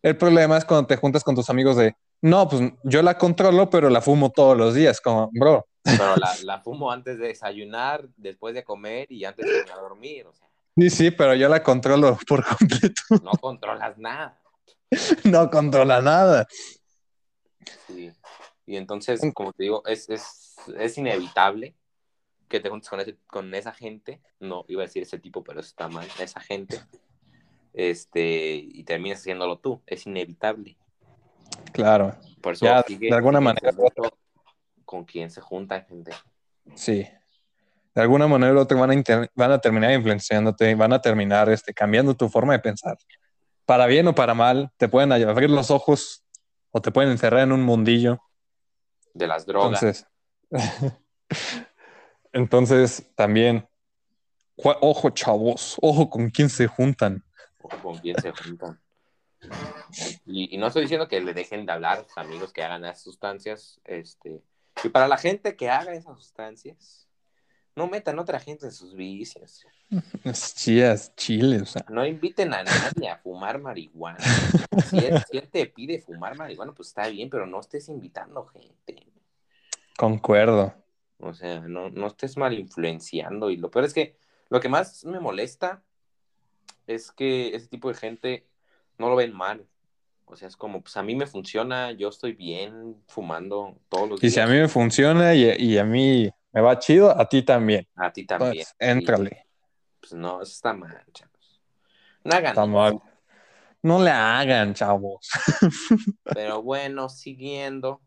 El 0.00 0.16
problema 0.16 0.56
es 0.56 0.64
cuando 0.64 0.86
te 0.86 0.96
juntas 0.96 1.24
con 1.24 1.34
tus 1.34 1.50
amigos 1.50 1.76
de, 1.76 1.96
no, 2.22 2.48
pues 2.48 2.72
yo 2.84 3.02
la 3.02 3.18
controlo, 3.18 3.68
pero 3.68 3.90
la 3.90 4.00
fumo 4.00 4.30
todos 4.30 4.56
los 4.56 4.74
días. 4.74 5.00
Como, 5.00 5.30
bro, 5.32 5.66
Pero 5.82 6.16
la, 6.16 6.30
la 6.44 6.60
fumo 6.60 6.92
antes 6.92 7.18
de 7.18 7.28
desayunar, 7.28 8.06
después 8.16 8.54
de 8.54 8.62
comer 8.62 9.10
y 9.10 9.24
antes 9.24 9.44
de 9.44 9.58
irme 9.58 9.72
a 9.72 9.76
dormir. 9.76 10.26
O 10.26 10.32
sea, 10.32 10.48
sí, 10.76 10.90
sí, 10.90 11.10
pero 11.10 11.34
yo 11.34 11.48
la 11.48 11.62
controlo 11.62 12.18
por 12.28 12.44
completo. 12.44 13.02
no 13.22 13.32
controlas 13.32 13.98
nada. 13.98 14.40
no 15.24 15.50
controla 15.50 16.00
nada. 16.00 16.46
Sí. 17.86 18.12
Y 18.66 18.76
entonces, 18.76 19.20
como 19.34 19.52
te 19.52 19.64
digo, 19.64 19.82
es, 19.86 20.08
es, 20.08 20.56
es 20.78 20.96
inevitable 20.98 21.74
que 22.48 22.60
te 22.60 22.70
juntes 22.70 22.88
con, 22.88 23.00
ese, 23.00 23.18
con 23.26 23.54
esa 23.54 23.72
gente. 23.72 24.22
No, 24.40 24.64
iba 24.68 24.82
a 24.82 24.86
decir 24.86 25.02
ese 25.02 25.18
tipo, 25.18 25.42
pero 25.44 25.60
eso 25.60 25.68
está 25.68 25.88
mal. 25.88 26.06
Esa 26.18 26.40
gente. 26.40 26.80
Este, 27.72 28.54
y 28.54 28.84
termines 28.84 29.18
haciéndolo 29.18 29.58
tú. 29.58 29.82
Es 29.86 30.06
inevitable. 30.06 30.76
Claro, 31.72 32.16
Por 32.40 32.54
eso, 32.54 32.66
Ya, 32.66 32.82
sigue- 32.82 33.08
de 33.10 33.16
alguna 33.16 33.40
manera 33.40 33.72
con 34.84 35.04
quién 35.04 35.30
se 35.30 35.40
junta 35.40 35.80
gente. 35.82 36.12
sí. 36.74 37.06
De 37.94 38.02
alguna 38.02 38.26
manera 38.26 38.52
u 38.54 38.58
otra 38.58 38.78
van 38.78 38.90
a, 38.90 38.94
inter- 38.94 39.30
van 39.34 39.52
a 39.52 39.58
terminar 39.60 39.92
influenciándote, 39.92 40.74
van 40.74 40.92
a 40.92 41.00
terminar 41.00 41.48
este, 41.48 41.72
cambiando 41.72 42.14
tu 42.14 42.28
forma 42.28 42.52
de 42.52 42.58
pensar. 42.58 42.96
Para 43.64 43.86
bien 43.86 44.08
o 44.08 44.14
para 44.14 44.34
mal, 44.34 44.70
te 44.76 44.88
pueden 44.88 45.12
abrir 45.12 45.48
los 45.50 45.70
ojos 45.70 46.24
o 46.70 46.80
te 46.82 46.90
pueden 46.90 47.10
encerrar 47.12 47.40
en 47.42 47.52
un 47.52 47.62
mundillo. 47.62 48.20
De 49.12 49.26
las 49.28 49.46
drogas. 49.46 49.80
Entonces, 49.82 50.06
entonces 52.32 53.06
también, 53.14 53.68
ojo 54.56 55.10
chavos, 55.10 55.76
ojo 55.80 56.10
con 56.10 56.30
quién 56.30 56.48
se 56.50 56.66
juntan. 56.66 57.24
o 57.62 57.68
con 57.68 57.98
quién 57.98 58.20
se 58.20 58.32
juntan. 58.32 58.80
Y, 60.26 60.54
y 60.54 60.58
no 60.58 60.66
estoy 60.68 60.82
diciendo 60.82 61.06
que 61.06 61.20
le 61.20 61.34
dejen 61.34 61.66
de 61.66 61.72
hablar 61.72 62.06
amigos 62.16 62.52
que 62.52 62.62
hagan 62.62 62.84
esas 62.84 63.02
sustancias. 63.02 63.80
Este, 63.84 64.42
y 64.82 64.88
para 64.88 65.06
la 65.06 65.16
gente 65.18 65.54
que 65.56 65.70
haga 65.70 65.92
esas 65.92 66.16
sustancias, 66.18 67.06
no 67.76 67.86
metan 67.88 68.18
otra 68.18 68.38
gente 68.38 68.66
en 68.66 68.72
sus 68.72 68.94
vicios. 68.94 69.66
Chías, 70.54 71.14
chile, 71.16 71.60
o 71.62 71.66
sea, 71.66 71.84
No 71.88 72.06
inviten 72.06 72.52
a 72.54 72.62
nadie 72.62 73.08
a 73.08 73.18
fumar 73.18 73.60
marihuana. 73.60 74.18
Si 74.88 74.98
él, 74.98 75.22
si 75.30 75.38
él 75.38 75.48
te 75.50 75.66
pide 75.66 76.00
fumar 76.00 76.36
marihuana, 76.36 76.72
pues 76.72 76.88
está 76.88 77.08
bien, 77.08 77.28
pero 77.30 77.46
no 77.46 77.60
estés 77.60 77.88
invitando 77.88 78.44
gente. 78.46 79.06
concuerdo. 79.96 80.74
O 81.18 81.32
sea, 81.32 81.60
no, 81.60 81.90
no 81.90 82.06
estés 82.08 82.36
mal 82.36 82.52
influenciando. 82.58 83.50
Y 83.50 83.56
lo 83.56 83.70
peor 83.70 83.84
es 83.84 83.94
que 83.94 84.16
lo 84.50 84.60
que 84.60 84.68
más 84.68 85.04
me 85.04 85.20
molesta 85.20 85.82
es 86.86 87.10
que 87.12 87.54
ese 87.54 87.68
tipo 87.68 87.88
de 87.88 87.94
gente 87.94 88.46
no 88.98 89.08
lo 89.08 89.16
ven 89.16 89.32
mal. 89.32 89.66
O 90.26 90.36
sea, 90.36 90.48
es 90.48 90.56
como, 90.56 90.82
pues 90.82 90.96
a 90.96 91.02
mí 91.02 91.14
me 91.14 91.26
funciona, 91.26 91.92
yo 91.92 92.08
estoy 92.08 92.32
bien 92.32 92.96
fumando 93.08 93.78
todos 93.88 94.08
los 94.08 94.22
Y 94.22 94.28
días. 94.28 94.34
si 94.34 94.40
a 94.40 94.46
mí 94.46 94.54
me 94.58 94.68
funciona 94.68 95.34
y, 95.34 95.50
y 95.58 95.78
a 95.78 95.84
mí 95.84 96.30
me 96.54 96.60
va 96.60 96.78
chido, 96.78 97.10
a 97.10 97.28
ti 97.28 97.42
también. 97.42 97.86
A 97.96 98.12
ti 98.12 98.24
también. 98.24 98.52
Pues, 98.54 98.76
éntrale. 98.78 99.46
Pues 100.00 100.12
no, 100.12 100.40
eso 100.40 100.52
está 100.52 100.72
mal, 100.72 101.04
chavos. 101.12 101.62
No 102.22 102.32
hagan 102.36 102.50
Está 102.50 102.66
mal. 102.66 103.00
No 103.82 104.00
le 104.00 104.10
hagan, 104.10 104.72
chavos. 104.72 105.28
Pero 106.24 106.62
bueno, 106.62 107.08
siguiendo. 107.08 108.00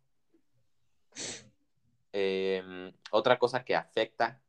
Eh, 2.13 2.91
otra 3.12 3.38
cosa 3.38 3.63
que 3.65 3.75
afecta, 3.75 4.39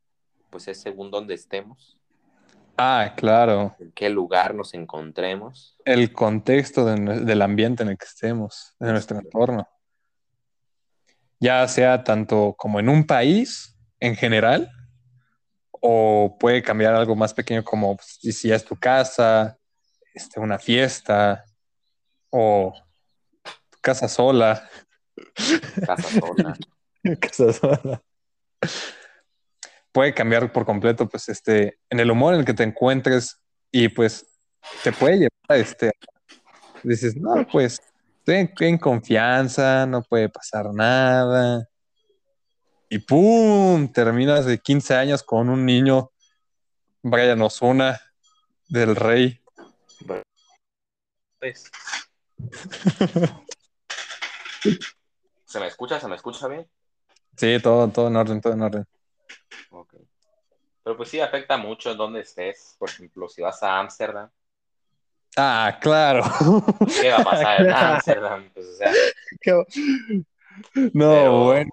pues 0.49 0.67
es 0.69 0.79
según 0.79 1.11
dónde 1.11 1.33
estemos, 1.33 1.99
Ah, 2.77 3.13
claro. 3.17 3.75
en 3.79 3.91
qué 3.91 4.09
lugar 4.09 4.55
nos 4.55 4.73
encontremos. 4.73 5.77
El 5.83 6.13
contexto 6.13 6.85
de 6.85 7.25
del 7.25 7.41
ambiente 7.41 7.83
en 7.83 7.89
el 7.89 7.97
que 7.97 8.05
estemos, 8.05 8.75
de 8.79 8.91
nuestro 8.93 9.19
entorno. 9.19 9.67
Ya 11.41 11.67
sea 11.67 12.01
tanto 12.03 12.55
como 12.57 12.79
en 12.79 12.87
un 12.87 13.05
país 13.05 13.75
en 13.99 14.15
general, 14.15 14.71
o 15.71 16.37
puede 16.39 16.61
cambiar 16.61 16.93
algo 16.95 17.15
más 17.15 17.33
pequeño 17.33 17.63
como 17.63 17.95
pues, 17.95 18.17
si 18.21 18.31
si 18.31 18.51
es 18.51 18.65
tu 18.65 18.75
casa, 18.75 19.57
este, 20.13 20.39
una 20.39 20.59
fiesta, 20.59 21.45
o 22.29 22.73
tu 23.43 23.77
casa 23.81 24.07
sola. 24.07 24.69
Casa 25.85 26.19
sola. 26.19 26.57
Casa 27.19 27.53
sola. 27.53 28.03
Puede 29.91 30.13
cambiar 30.13 30.51
por 30.51 30.65
completo, 30.65 31.07
pues, 31.07 31.29
este, 31.29 31.79
en 31.89 31.99
el 31.99 32.11
humor 32.11 32.33
en 32.33 32.41
el 32.41 32.45
que 32.45 32.53
te 32.53 32.63
encuentres 32.63 33.39
y 33.71 33.87
pues 33.87 34.25
te 34.83 34.91
puede 34.91 35.15
llevar 35.15 35.31
a 35.47 35.55
este, 35.55 35.91
dices, 36.83 37.15
no, 37.15 37.47
pues, 37.47 37.81
estoy 38.19 38.35
en, 38.35 38.53
en 38.59 38.77
confianza, 38.77 39.85
no 39.85 40.03
puede 40.03 40.29
pasar 40.29 40.73
nada. 40.73 41.68
Y 42.91 42.97
¡pum! 42.97 43.87
Terminas 43.91 44.45
de 44.45 44.57
15 44.57 44.95
años 44.95 45.21
con 45.21 45.47
un 45.49 45.63
niño, 45.63 46.11
Brian 47.03 47.39
Osuna, 47.43 48.01
del 48.67 48.95
rey. 48.95 49.39
Pues. 51.39 51.69
¿Se 55.45 55.59
me 55.59 55.67
escucha? 55.67 55.99
¿Se 55.99 56.07
me 56.07 56.15
escucha 56.15 56.47
bien? 56.47 56.67
Sí, 57.37 57.59
todo, 57.61 57.87
todo 57.89 58.07
en 58.07 58.15
orden, 58.15 58.41
todo 58.41 58.53
en 58.53 58.61
orden. 58.63 58.85
Ok. 59.69 59.91
Pero 59.91 60.07
Pero 60.83 60.97
pues 60.97 61.09
sí, 61.09 61.19
afecta 61.19 61.57
mucho 61.57 61.91
en 61.91 61.97
donde 61.97 62.21
estés. 62.21 62.75
Por 62.79 62.89
ejemplo, 62.89 63.29
si 63.29 63.43
vas 63.43 63.61
a 63.61 63.77
Ámsterdam. 63.79 64.31
Ah, 65.37 65.77
claro. 65.79 66.23
¿Qué 66.99 67.11
va 67.11 67.17
a 67.17 67.23
pasar 67.23 67.61
en 67.61 67.69
Ámsterdam? 67.71 68.49
Pues, 68.51 68.65
o 68.65 68.73
sea, 68.73 68.91
no, 70.93 71.09
pero 71.11 71.43
bueno. 71.45 71.69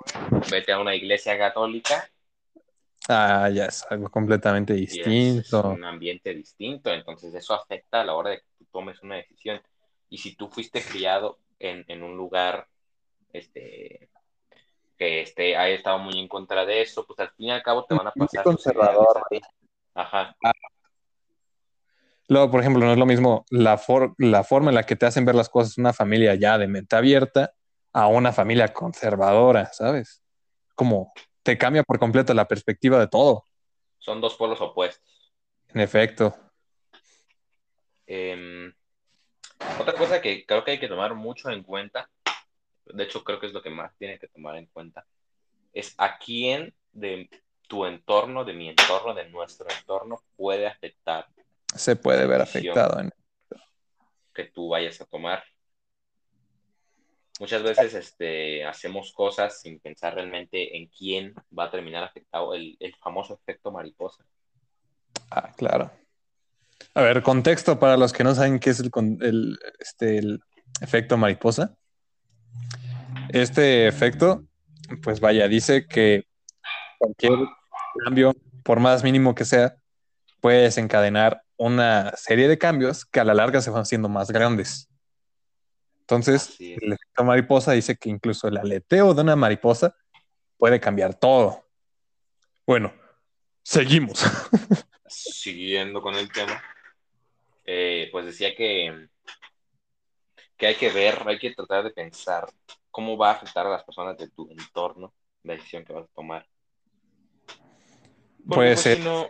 vete 0.51 0.73
a 0.73 0.79
una 0.81 0.95
iglesia 0.95 1.37
católica 1.39 2.09
Ah, 3.09 3.49
ya 3.51 3.67
es 3.67 3.87
algo 3.89 4.11
completamente 4.11 4.75
y 4.77 4.83
es, 4.85 4.97
distinto. 4.97 5.69
un 5.69 5.85
ambiente 5.85 6.35
distinto. 6.35 6.93
Entonces 6.93 7.33
eso 7.35 7.55
afecta 7.55 8.01
a 8.01 8.05
la 8.05 8.15
hora 8.15 8.31
de 8.31 8.39
que 8.39 8.47
tú 8.59 8.65
tomes 8.73 9.01
una 9.03 9.17
decisión. 9.17 9.61
Y 10.09 10.19
si 10.19 10.35
tú 10.35 10.49
fuiste 10.49 10.83
criado 10.83 11.39
en, 11.61 11.85
en 11.89 12.03
un 12.03 12.17
lugar 12.17 12.67
este, 13.33 14.09
que 14.99 15.21
este, 15.23 15.57
haya 15.57 15.75
estado 15.77 15.99
muy 15.99 16.19
en 16.19 16.27
contra 16.27 16.65
de 16.65 16.83
eso, 16.83 17.07
pues 17.07 17.19
al 17.21 17.31
fin 17.31 17.47
y 17.47 17.51
al 17.53 17.63
cabo 17.63 17.85
te 17.85 17.95
van 17.95 18.09
a 18.09 18.13
Muy 18.17 18.27
pasar 18.27 18.45
ideales 18.45 18.57
conservador. 18.57 19.19
a 19.19 19.29
ti. 19.31 19.41
Ajá. 19.95 20.37
Luego, 22.29 22.51
por 22.51 22.61
ejemplo, 22.61 22.85
no 22.85 22.91
es 22.93 22.99
lo 22.99 23.07
mismo 23.07 23.45
la, 23.51 23.79
for- 23.79 24.15
la 24.19 24.43
forma 24.43 24.71
en 24.71 24.75
la 24.75 24.83
que 24.83 24.97
te 24.97 25.07
hacen 25.07 25.25
ver 25.25 25.37
las 25.37 25.49
cosas 25.49 25.79
una 25.79 25.93
familia 25.93 26.35
ya 26.35 26.59
de 26.59 26.67
mente 26.67 26.97
abierta 26.97 27.55
a 27.97 28.09
una 28.09 28.31
familia 28.31 28.75
conservadora, 28.75 29.73
¿sabes? 29.73 30.23
Como 30.75 31.15
te 31.43 31.57
cambia 31.57 31.83
por 31.83 31.99
completo 31.99 32.35
la 32.35 32.47
perspectiva 32.47 32.99
de 32.99 33.09
todo. 33.09 33.45
Son 33.99 34.21
dos 34.21 34.35
polos 34.35 34.61
opuestos. 34.61 35.33
En 35.69 35.81
efecto. 35.81 36.37
Em, 38.07 38.71
otra 39.81 39.95
cosa 39.95 40.21
que 40.21 40.45
creo 40.45 40.63
que 40.63 40.73
hay 40.73 40.79
que 40.79 40.89
tomar 40.89 41.15
mucho 41.15 41.49
en 41.49 41.63
cuenta, 41.63 42.11
de 42.85 43.03
hecho 43.03 43.25
creo 43.25 43.41
que 43.41 43.47
es 43.47 43.55
lo 43.55 43.63
que 43.63 43.71
más 43.71 43.97
tiene 43.97 44.19
que 44.19 44.29
tomar 44.29 44.57
en 44.57 44.67
cuenta, 44.67 45.07
es 45.73 45.95
a 45.97 46.19
quién 46.19 46.75
de 46.93 47.31
tu 47.67 47.87
entorno, 47.87 48.45
de 48.45 48.53
mi 48.53 48.69
entorno, 48.69 49.15
de 49.15 49.31
nuestro 49.31 49.67
entorno 49.71 50.23
puede 50.37 50.67
afectar 50.67 51.27
Se 51.75 51.97
puede 51.97 52.27
ver 52.27 52.43
afectado. 52.43 53.01
en- 53.01 53.11
que 54.35 54.45
tú 54.45 54.69
vayas 54.69 55.01
a 55.01 55.07
tomar. 55.07 55.43
Muchas 57.39 57.63
veces 57.63 57.95
este, 57.95 58.65
hacemos 58.65 59.13
cosas 59.13 59.61
sin 59.61 59.79
pensar 59.81 60.15
realmente 60.15 60.77
en 60.77 60.87
quién 60.89 61.35
va 61.57 61.65
a 61.65 61.71
terminar 61.71 62.03
afectado, 62.03 62.55
el, 62.55 62.77
el 62.81 62.95
famoso 62.97 63.35
efecto 63.35 63.71
mariposa. 63.71 64.25
Ah, 65.31 65.53
claro. 65.57 65.91
A 66.95 67.03
ver, 67.03 67.23
contexto 67.23 67.79
para 67.79 67.97
los 67.99 68.13
que 68.13 68.25
no 68.25 68.35
saben 68.35 68.59
qué 68.59 68.71
es 68.71 68.81
el, 68.81 68.91
el, 69.21 69.59
este, 69.79 70.19
el 70.19 70.41
efecto 70.81 71.19
mariposa. 71.19 71.77
Este 73.29 73.87
efecto, 73.87 74.45
pues 75.03 75.21
vaya, 75.21 75.47
dice 75.47 75.87
que 75.87 76.27
cualquier 76.99 77.39
cambio, 78.05 78.35
por 78.63 78.81
más 78.81 79.03
mínimo 79.03 79.35
que 79.35 79.45
sea, 79.45 79.77
puede 80.41 80.63
desencadenar 80.63 81.43
una 81.59 82.13
serie 82.17 82.49
de 82.49 82.59
cambios 82.59 83.05
que 83.05 83.21
a 83.21 83.25
la 83.25 83.35
larga 83.35 83.61
se 83.61 83.71
van 83.71 83.83
haciendo 83.83 84.09
más 84.09 84.31
grandes. 84.31 84.89
Entonces, 86.09 86.55
el 86.61 86.93
efecto 86.93 87.25
mariposa 87.25 87.73
dice 87.73 87.97
que 87.97 88.09
incluso 88.09 88.47
el 88.47 88.57
aleteo 88.57 89.13
de 89.13 89.23
una 89.23 89.35
mariposa 89.35 89.97
puede 90.57 90.79
cambiar 90.79 91.19
todo. 91.19 91.67
Bueno, 92.65 92.95
seguimos. 93.65 94.21
Siguiendo 95.09 96.01
con 96.01 96.15
el 96.15 96.31
tema, 96.31 96.63
eh, 97.65 98.09
pues 98.13 98.25
decía 98.27 98.55
que, 98.55 99.09
que 100.57 100.67
hay 100.69 100.77
que 100.77 100.91
ver, 100.91 101.25
hay 101.27 101.41
que 101.41 101.53
tratar 101.53 101.83
de 101.83 101.91
pensar 101.91 102.49
cómo 102.93 103.17
va 103.17 103.31
a 103.31 103.35
afectar 103.35 103.67
a 103.67 103.71
las 103.71 103.83
personas 103.83 104.17
de 104.17 104.29
tu 104.29 104.49
entorno 104.49 105.13
la 105.43 105.55
decisión 105.55 105.85
que 105.85 105.93
vas 105.93 106.05
a 106.05 106.15
tomar. 106.15 106.47
Porque, 107.47 108.55
Puede 108.55 108.75
pues, 108.75 108.81
ser. 108.81 108.99
si 108.99 109.03
no, 109.03 109.29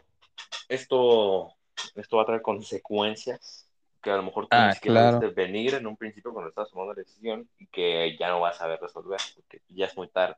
esto, 0.68 1.54
esto 1.94 2.16
va 2.18 2.22
a 2.24 2.26
traer 2.26 2.42
consecuencias 2.42 3.65
que 4.06 4.12
a 4.12 4.16
lo 4.16 4.22
mejor 4.22 4.46
Ah, 4.52 4.72
siquiera 4.72 5.00
claro. 5.00 5.18
viste 5.20 5.34
venir 5.34 5.74
en 5.74 5.84
un 5.84 5.96
principio 5.96 6.32
cuando 6.32 6.48
estás 6.48 6.70
tomando 6.70 6.94
la 6.94 7.00
decisión 7.02 7.48
y 7.58 7.66
que 7.66 8.16
ya 8.16 8.28
no 8.28 8.38
vas 8.38 8.54
a 8.54 8.58
saber 8.60 8.78
resolver 8.80 9.18
porque 9.34 9.60
ya 9.68 9.86
es 9.86 9.96
muy 9.96 10.06
tarde. 10.08 10.36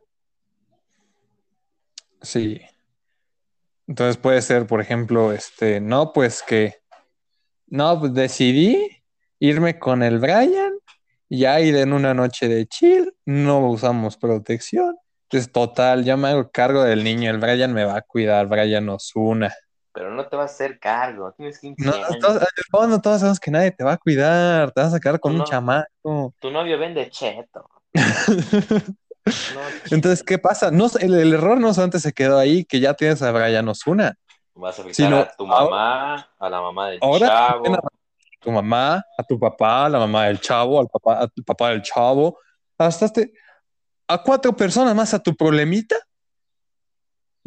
Sí. 2.23 2.63
Entonces 3.87 4.17
puede 4.17 4.41
ser, 4.41 4.67
por 4.67 4.81
ejemplo, 4.81 5.33
este, 5.33 5.81
no, 5.81 6.15
pues 6.15 6.43
que, 6.43 6.77
no, 7.67 8.01
pues 8.01 8.15
decidí 8.15 9.03
irme 9.39 9.79
con 9.79 10.03
el 10.03 10.19
Brian, 10.19 10.73
ya 11.29 11.61
ir 11.61 11.77
en 11.77 11.93
una 11.93 12.15
noche 12.15 12.49
de 12.49 12.67
chill, 12.67 13.15
no 13.27 13.69
usamos 13.69 14.17
protección. 14.17 14.97
Entonces, 15.25 15.53
total, 15.53 16.05
ya 16.05 16.17
me 16.17 16.29
hago 16.29 16.51
cargo 16.51 16.85
del 16.85 17.05
niño, 17.05 17.31
el 17.31 17.37
Brian 17.37 17.75
me 17.75 17.85
va 17.85 17.99
a 17.99 18.03
cuidar, 18.03 18.47
Brian 18.47 18.89
Osuna. 18.89 19.55
Pero 19.93 20.11
no 20.13 20.27
te 20.29 20.37
vas 20.37 20.51
a 20.51 20.55
hacer 20.55 20.79
cargo, 20.79 21.33
tienes 21.33 21.59
15 21.59 21.85
No, 21.85 21.93
años. 21.93 22.19
todos, 22.21 23.03
todos 23.03 23.21
sabemos 23.21 23.41
que 23.41 23.51
nadie 23.51 23.71
te 23.73 23.83
va 23.85 23.93
a 23.93 23.97
cuidar, 23.97 24.71
te 24.73 24.81
vas 24.83 24.95
a 24.95 25.01
quedar 25.01 25.19
con 25.19 25.35
un 25.35 25.45
chamaco. 25.45 26.35
Tu 26.39 26.51
novio 26.51 26.79
vende 26.79 27.09
cheto. 27.11 27.69
No, 29.55 29.61
Entonces, 29.91 30.23
¿qué 30.23 30.39
pasa? 30.39 30.71
No, 30.71 30.87
el, 31.01 31.13
el 31.13 31.35
error 31.35 31.61
no 31.61 31.75
solamente 31.75 32.01
se 32.01 32.15
quedó 32.15 32.39
ahí, 32.39 32.65
que 32.65 32.81
ya 32.81 32.95
tienes 32.95 33.21
a 33.21 33.31
Brian 33.31 33.69
Osuna. 33.69 34.15
Vas 34.55 34.79
a 34.79 34.83
afectar 34.83 34.95
Si 34.95 35.11
no, 35.11 35.19
a 35.19 35.31
tu 35.37 35.47
mamá, 35.47 36.31
a 36.39 36.49
la 36.49 36.61
mamá 36.63 36.89
del 36.89 36.99
ahora- 37.03 37.27
chavo. 37.27 37.75
a 37.75 37.81
tu 38.41 38.51
mamá, 38.51 39.05
a 39.19 39.23
tu 39.25 39.39
papá, 39.39 39.85
a 39.85 39.89
la 39.91 39.99
mamá 39.99 40.27
del 40.29 40.41
chavo, 40.41 40.81
al 40.81 40.89
papá, 40.89 41.21
a 41.25 41.29
tu 41.29 41.43
papá 41.43 41.71
del 41.71 41.83
chavo, 41.83 42.39
hasta 42.79 43.05
este- 43.05 43.33
a 44.07 44.23
cuatro 44.23 44.57
personas 44.57 44.95
más 44.95 45.13
a 45.13 45.19
tu 45.19 45.37
problemita 45.37 45.97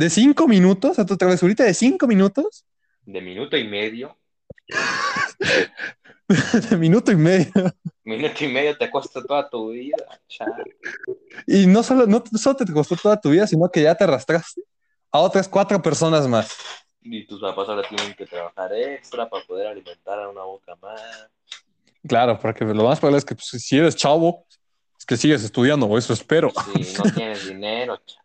de 0.02 0.10
cinco 0.10 0.48
minutos, 0.48 0.98
a 0.98 1.06
tu 1.06 1.16
travesurita 1.16 1.64
de 1.64 1.76
cinco 1.76 2.08
minutos, 2.08 2.66
De 3.06 3.22
minuto 3.22 3.56
y 3.56 3.68
medio. 3.68 4.18
de 6.70 6.78
minuto 6.78 7.12
y 7.12 7.16
medio. 7.16 7.52
Minuto 8.04 8.44
y 8.44 8.48
medio 8.48 8.76
te 8.78 8.90
cuesta 8.90 9.24
toda 9.24 9.48
tu 9.48 9.70
vida. 9.70 9.96
chale. 10.28 10.76
Y 11.46 11.68
no 11.68 11.84
solo, 11.84 12.08
no 12.08 12.24
solo 12.36 12.56
te 12.56 12.74
costó 12.74 12.96
toda 12.96 13.20
tu 13.22 13.30
vida, 13.30 13.46
sino 13.46 13.70
que 13.70 13.84
ya 13.84 13.94
te 13.94 14.04
arrastraste 14.04 14.64
a 15.12 15.20
otras 15.20 15.48
cuatro 15.48 15.80
personas 15.82 16.28
más. 16.28 16.52
Y 17.02 17.26
tus 17.28 17.40
papás 17.40 17.70
ahora 17.70 17.88
tienen 17.88 18.16
que 18.16 18.26
trabajar 18.26 18.74
extra 18.74 19.30
para 19.30 19.46
poder 19.46 19.68
alimentar 19.68 20.20
a 20.20 20.30
una 20.30 20.42
boca 20.42 20.76
más. 20.82 21.30
Claro, 22.08 22.40
porque 22.40 22.66
lo 22.66 22.84
más 22.86 23.00
probable 23.00 23.20
es 23.20 23.26
que 23.26 23.36
pues, 23.36 23.48
si 23.50 23.78
eres 23.78 23.96
chavo, 23.96 24.48
es 24.98 25.06
que 25.06 25.18
sigues 25.18 25.44
estudiando, 25.44 25.86
o 25.86 25.98
eso 25.98 26.14
espero. 26.14 26.52
Si 26.74 26.94
no 26.98 27.04
tienes 27.12 27.48
dinero, 27.48 27.98
cha- 28.06 28.22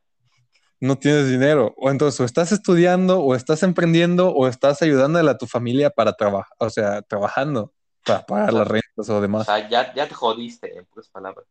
no 0.86 0.96
tienes 0.98 1.28
dinero. 1.28 1.74
O 1.76 1.90
entonces, 1.90 2.18
o 2.20 2.24
estás 2.24 2.52
estudiando, 2.52 3.20
o 3.20 3.34
estás 3.34 3.62
emprendiendo, 3.62 4.30
o 4.30 4.48
estás 4.48 4.80
ayudándole 4.82 5.30
a 5.30 5.38
tu 5.38 5.46
familia 5.46 5.90
para 5.90 6.12
trabajar, 6.14 6.54
o 6.58 6.70
sea, 6.70 7.02
trabajando 7.02 7.72
para 8.04 8.24
pagar 8.24 8.52
las 8.54 8.68
rentas 8.68 9.08
o 9.10 9.16
o 9.16 9.20
demás. 9.20 9.46
sea, 9.46 9.68
ya, 9.68 9.92
ya 9.94 10.08
te 10.08 10.14
jodiste, 10.14 10.76
en 10.78 10.84
pocas 10.86 11.08
palabras. 11.08 11.46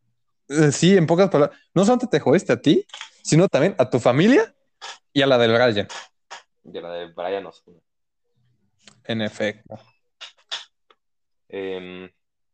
Eh, 0.49 0.71
Sí, 0.71 0.95
en 0.95 1.05
pocas 1.07 1.29
palabras, 1.29 1.59
no 1.73 1.83
solamente 1.83 2.07
te 2.07 2.19
jodiste 2.19 2.53
a 2.53 2.61
ti, 2.61 2.85
sino 3.23 3.47
también 3.47 3.75
a 3.77 3.89
tu 3.89 3.99
familia 3.99 4.55
y 5.13 5.21
a 5.21 5.27
la 5.27 5.37
del 5.37 5.53
Brian. 5.53 5.87
De 6.63 6.81
la 6.81 6.91
de 6.93 7.07
Brian 7.13 7.45
Osuna. 7.45 7.79
En 9.03 9.21
efecto. 9.21 9.77
Em, 11.49 12.09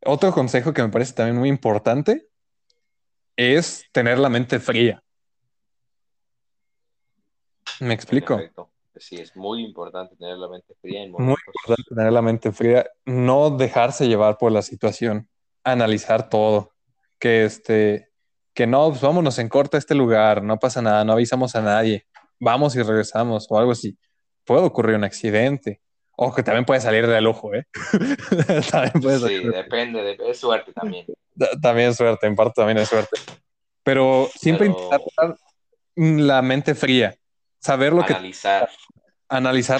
Otro 0.05 0.31
consejo 0.31 0.73
que 0.73 0.81
me 0.81 0.89
parece 0.89 1.13
también 1.13 1.37
muy 1.37 1.49
importante 1.49 2.27
es 3.35 3.83
tener 3.91 4.19
la 4.19 4.29
mente 4.29 4.59
fría. 4.59 5.03
¿Me 7.81 7.93
explico? 7.93 8.39
sí, 8.97 9.15
es 9.15 9.35
muy 9.35 9.63
importante 9.63 10.15
tener 10.15 10.37
la 10.37 10.47
mente 10.47 10.73
fría 10.81 11.01
en 11.03 11.11
Muy 11.13 11.35
importante 11.47 11.95
tener 11.95 12.13
la 12.13 12.21
mente 12.21 12.51
fría, 12.51 12.85
no 13.05 13.49
dejarse 13.49 14.07
llevar 14.07 14.37
por 14.37 14.51
la 14.51 14.61
situación, 14.61 15.27
analizar 15.63 16.29
todo, 16.29 16.71
que 17.19 17.43
este, 17.45 18.09
que 18.53 18.67
no, 18.67 18.89
pues 18.89 19.01
vámonos 19.01 19.39
en 19.39 19.49
corto 19.49 19.77
a 19.77 19.79
este 19.79 19.95
lugar, 19.95 20.43
no 20.43 20.59
pasa 20.59 20.81
nada, 20.81 21.03
no 21.03 21.13
avisamos 21.13 21.55
a 21.55 21.61
nadie, 21.61 22.05
vamos 22.39 22.75
y 22.75 22.83
regresamos 22.83 23.47
o 23.49 23.57
algo 23.57 23.71
así. 23.71 23.97
Puede 24.45 24.61
ocurrir 24.63 24.95
un 24.95 25.03
accidente, 25.03 25.81
o 26.15 26.31
que 26.33 26.43
también 26.43 26.65
puede 26.65 26.81
salir 26.81 27.07
del 27.07 27.25
ojo, 27.25 27.53
¿eh? 27.55 27.65
también 28.71 29.01
puede 29.01 29.19
Sí, 29.27 29.47
depende, 29.47 30.01
de, 30.03 30.17
es 30.29 30.37
suerte 30.39 30.73
también. 30.73 31.07
Ta- 31.37 31.49
También 31.59 31.89
es 31.89 31.97
suerte, 31.97 32.27
en 32.27 32.35
parte 32.35 32.53
también 32.57 32.77
es 32.77 32.89
suerte. 32.89 33.17
Pero 33.83 34.27
siempre 34.35 34.67
Pero- 34.69 34.83
intentar 34.83 35.35
la 35.95 36.41
mente 36.43 36.75
fría, 36.75 37.15
saber 37.61 37.93
lo 37.93 38.03
que 38.05 38.13
Analizar. 38.13 38.69
analizar 39.29 39.79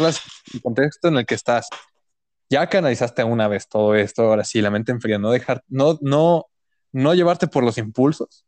el 0.53 0.61
contexto 0.61 1.09
en 1.09 1.17
el 1.17 1.25
que 1.25 1.35
estás. 1.35 1.67
Ya 2.49 2.67
que 2.67 2.77
analizaste 2.77 3.23
una 3.23 3.47
vez 3.47 3.67
todo 3.67 3.95
esto, 3.95 4.23
ahora 4.23 4.43
sí, 4.43 4.61
la 4.61 4.69
mente 4.69 4.91
en 4.91 5.01
fría, 5.01 5.17
no 5.17 5.31
dejar, 5.31 5.63
no, 5.67 5.97
no, 6.01 6.47
no 6.91 7.13
llevarte 7.13 7.47
por 7.47 7.63
los 7.63 7.77
impulsos. 7.77 8.45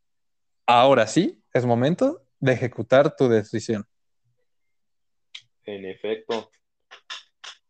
Ahora 0.66 1.08
sí, 1.08 1.42
es 1.54 1.66
momento 1.66 2.24
de 2.40 2.54
ejecutar 2.54 3.16
tu 3.16 3.28
decisión. 3.28 3.86
En 5.66 5.86
efecto. 5.86 6.52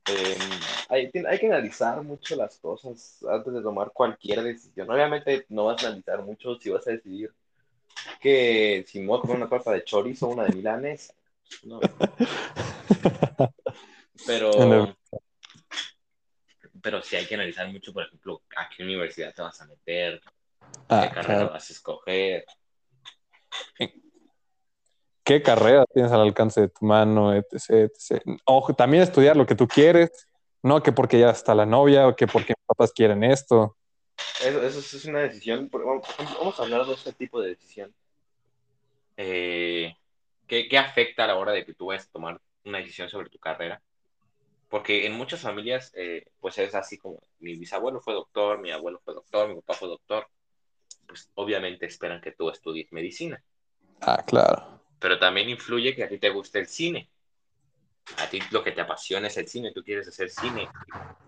Em, 0.05 0.59
hay, 0.89 1.11
hay 1.27 1.39
que 1.39 1.47
analizar 1.47 2.01
mucho 2.03 2.35
las 2.35 2.57
cosas 2.57 3.23
antes 3.29 3.53
de 3.53 3.61
tomar 3.61 3.91
cualquier 3.93 4.43
decisión. 4.43 4.89
Obviamente 4.89 5.45
no 5.49 5.65
vas 5.65 5.83
a 5.83 5.87
analizar 5.87 6.23
mucho 6.23 6.55
si 6.59 6.71
vas 6.71 6.85
a 6.87 6.91
decidir 6.91 7.31
que 8.19 8.83
si 8.87 8.99
me 8.99 9.07
voy 9.07 9.19
a 9.19 9.21
comer 9.21 9.37
una 9.37 9.49
papa 9.49 9.71
de 9.71 9.83
chorizo 9.83 10.27
o 10.27 10.33
una 10.33 10.45
de 10.45 10.55
milanes. 10.55 11.13
No. 11.63 11.79
Pero, 14.25 14.95
pero 16.81 17.01
sí 17.01 17.15
hay 17.17 17.25
que 17.25 17.35
analizar 17.35 17.67
mucho, 17.67 17.91
por 17.91 18.03
ejemplo, 18.03 18.41
a 18.55 18.69
qué 18.69 18.83
universidad 18.83 19.33
te 19.33 19.41
vas 19.41 19.59
a 19.59 19.65
meter, 19.65 20.21
Ah, 20.89 21.01
qué 21.07 21.15
carrera 21.15 21.39
claro. 21.39 21.51
vas 21.51 21.69
a 21.69 21.73
escoger. 21.73 22.45
¿Qué 25.23 25.41
carrera 25.41 25.85
tienes 25.93 26.11
al 26.11 26.21
alcance 26.21 26.61
de 26.61 26.69
tu 26.69 26.85
mano, 26.85 27.33
etc, 27.33 27.69
etc? 27.69 28.21
Ojo, 28.45 28.73
también 28.73 29.03
estudiar 29.03 29.37
lo 29.37 29.45
que 29.45 29.55
tú 29.55 29.67
quieres, 29.67 30.27
no 30.61 30.83
que 30.83 30.91
porque 30.91 31.19
ya 31.19 31.29
está 31.29 31.55
la 31.55 31.65
novia 31.65 32.07
o 32.07 32.15
que 32.15 32.27
porque 32.27 32.53
mis 32.57 32.65
papás 32.65 32.91
quieren 32.93 33.23
esto. 33.23 33.77
Eso, 34.41 34.61
eso 34.61 34.97
es 34.97 35.05
una 35.05 35.19
decisión. 35.19 35.69
vamos 35.71 36.59
a 36.59 36.63
hablar 36.63 36.85
de 36.85 36.93
este 36.93 37.13
tipo 37.13 37.41
de 37.41 37.49
decisión. 37.49 37.93
Eh, 39.15 39.95
¿qué, 40.47 40.67
qué 40.67 40.77
afecta 40.77 41.23
a 41.23 41.27
la 41.27 41.35
hora 41.35 41.51
de 41.51 41.65
que 41.65 41.73
tú 41.73 41.87
vayas 41.87 42.07
a 42.07 42.11
tomar 42.11 42.41
una 42.63 42.79
decisión 42.79 43.09
sobre 43.09 43.29
tu 43.29 43.39
carrera? 43.39 43.81
Porque 44.69 45.05
en 45.05 45.13
muchas 45.13 45.41
familias, 45.41 45.91
eh, 45.95 46.25
pues 46.39 46.57
es 46.57 46.73
así 46.73 46.97
como 46.97 47.21
mi 47.39 47.55
bisabuelo 47.55 48.01
fue 48.01 48.15
doctor, 48.15 48.59
mi 48.59 48.71
abuelo 48.71 48.99
fue 49.05 49.13
doctor, 49.13 49.47
mi 49.47 49.55
papá 49.55 49.75
fue 49.75 49.87
doctor. 49.87 50.27
Pues 51.05 51.29
obviamente 51.35 51.85
esperan 51.85 52.21
que 52.21 52.31
tú 52.31 52.49
estudies 52.49 52.91
medicina. 52.91 53.43
Ah, 54.01 54.23
claro. 54.25 54.81
Pero 54.99 55.19
también 55.19 55.49
influye 55.49 55.95
que 55.95 56.03
a 56.03 56.09
ti 56.09 56.17
te 56.17 56.29
guste 56.29 56.59
el 56.59 56.67
cine. 56.67 57.07
A 58.17 58.27
ti 58.29 58.39
lo 58.51 58.63
que 58.63 58.71
te 58.71 58.81
apasiona 58.81 59.27
es 59.27 59.37
el 59.37 59.47
cine, 59.47 59.71
tú 59.73 59.83
quieres 59.83 60.07
hacer 60.07 60.29
cine. 60.29 60.67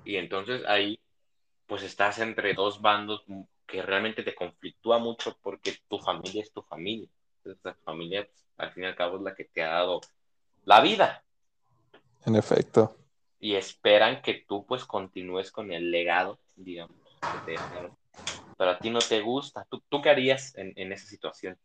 Y 0.04 0.16
entonces 0.16 0.64
ahí, 0.66 1.00
pues 1.68 1.84
estás 1.84 2.18
entre 2.20 2.54
dos 2.54 2.82
bandos 2.82 3.26
que 3.68 3.82
realmente 3.82 4.24
te 4.24 4.34
conflictúa 4.34 4.98
mucho 4.98 5.38
porque 5.42 5.78
tu 5.88 6.00
familia 6.00 6.42
es 6.42 6.52
tu 6.52 6.64
familia. 6.64 7.10
La 7.64 7.74
familia, 7.84 8.26
pues, 8.26 8.46
al 8.58 8.72
fin 8.72 8.84
y 8.84 8.88
al 8.88 8.96
cabo, 8.96 9.18
es 9.18 9.24
la 9.24 9.36
que 9.36 9.46
te 9.46 9.64
ha 9.64 9.70
dado 9.70 10.02
la 10.64 10.82
vida. 10.82 11.24
En 12.26 12.36
efecto. 12.36 12.98
Y 13.40 13.56
esperan 13.56 14.22
que 14.22 14.46
tú, 14.48 14.66
pues, 14.66 14.86
continúes 14.86 15.52
con 15.52 15.72
el 15.72 15.92
legado, 15.92 16.40
digamos, 16.56 16.98
que 17.22 17.46
te 17.46 17.52
dejaron. 17.52 17.96
Pero 18.58 18.72
a 18.72 18.80
ti 18.80 18.90
no 18.90 19.00
te 19.00 19.22
gusta. 19.22 19.66
¿Tú, 19.70 19.84
tú 19.90 20.02
qué 20.02 20.10
harías 20.10 20.56
en, 20.56 20.74
en 20.76 20.92
esa 20.92 21.06
situación? 21.06 21.58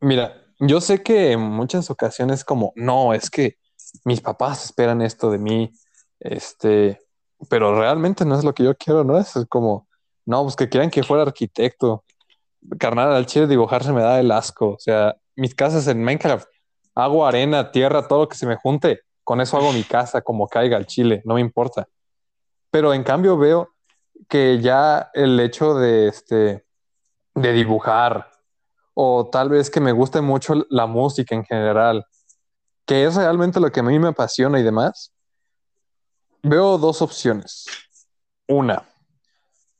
Mira, 0.00 0.44
yo 0.58 0.80
sé 0.80 1.02
que 1.02 1.32
en 1.32 1.40
muchas 1.40 1.90
ocasiones 1.90 2.44
como, 2.44 2.72
no, 2.76 3.14
es 3.14 3.30
que 3.30 3.58
mis 4.04 4.20
papás 4.20 4.64
esperan 4.64 5.02
esto 5.02 5.30
de 5.30 5.38
mí, 5.38 5.72
este, 6.20 7.00
pero 7.48 7.78
realmente 7.78 8.24
no 8.24 8.36
es 8.36 8.44
lo 8.44 8.54
que 8.54 8.64
yo 8.64 8.76
quiero, 8.76 9.04
¿no? 9.04 9.18
Es 9.18 9.34
como, 9.48 9.88
no, 10.24 10.42
pues 10.42 10.56
que 10.56 10.68
quieran 10.68 10.90
que 10.90 11.02
fuera 11.02 11.22
arquitecto. 11.22 12.04
Carnal, 12.78 13.12
al 13.12 13.26
chile 13.26 13.46
dibujarse 13.46 13.92
me 13.92 14.02
da 14.02 14.20
el 14.20 14.30
asco. 14.30 14.70
O 14.70 14.78
sea, 14.78 15.16
mis 15.36 15.54
casas 15.54 15.86
en 15.88 16.02
Minecraft, 16.02 16.46
hago 16.94 17.26
arena, 17.26 17.70
tierra, 17.70 18.06
todo 18.06 18.20
lo 18.20 18.28
que 18.28 18.36
se 18.36 18.46
me 18.46 18.56
junte, 18.56 19.00
con 19.24 19.40
eso 19.40 19.56
hago 19.56 19.72
mi 19.72 19.84
casa 19.84 20.22
como 20.22 20.48
caiga 20.48 20.76
al 20.76 20.86
chile, 20.86 21.22
no 21.24 21.34
me 21.34 21.40
importa. 21.40 21.88
Pero 22.70 22.94
en 22.94 23.02
cambio 23.02 23.36
veo 23.36 23.70
que 24.28 24.60
ya 24.60 25.10
el 25.14 25.38
hecho 25.40 25.74
de, 25.74 26.08
este, 26.08 26.64
de 27.34 27.52
dibujar, 27.52 28.30
o 28.94 29.28
tal 29.30 29.48
vez 29.48 29.70
que 29.70 29.80
me 29.80 29.92
guste 29.92 30.20
mucho 30.20 30.54
la 30.68 30.86
música 30.86 31.34
en 31.34 31.44
general, 31.44 32.06
que 32.86 33.04
es 33.04 33.14
realmente 33.14 33.60
lo 33.60 33.70
que 33.70 33.80
a 33.80 33.82
mí 33.82 33.98
me 33.98 34.08
apasiona 34.08 34.58
y 34.58 34.62
demás, 34.62 35.12
veo 36.42 36.78
dos 36.78 37.00
opciones. 37.00 37.66
Una, 38.48 38.88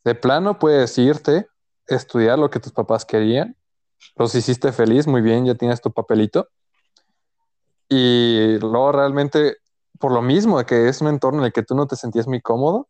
de 0.05 0.15
plano 0.15 0.59
puedes 0.59 0.97
irte, 0.99 1.47
estudiar 1.87 2.39
lo 2.39 2.51
que 2.51 2.61
tus 2.61 2.73
papás 2.73 3.05
querían, 3.05 3.57
los 4.17 4.35
hiciste 4.35 4.73
feliz, 4.73 5.07
muy 5.07 5.21
bien, 5.21 5.45
ya 5.45 5.55
tienes 5.55 5.81
tu 5.81 5.93
papelito, 5.93 6.49
y 7.89 8.59
luego 8.59 8.93
realmente, 8.93 9.57
por 9.99 10.13
lo 10.13 10.23
mismo 10.23 10.59
de 10.59 10.65
que 10.65 10.89
es 10.89 11.01
un 11.01 11.09
entorno 11.09 11.41
en 11.41 11.47
el 11.47 11.53
que 11.53 11.63
tú 11.63 11.75
no 11.75 11.87
te 11.87 11.97
sentías 11.97 12.27
muy 12.27 12.41
cómodo, 12.41 12.89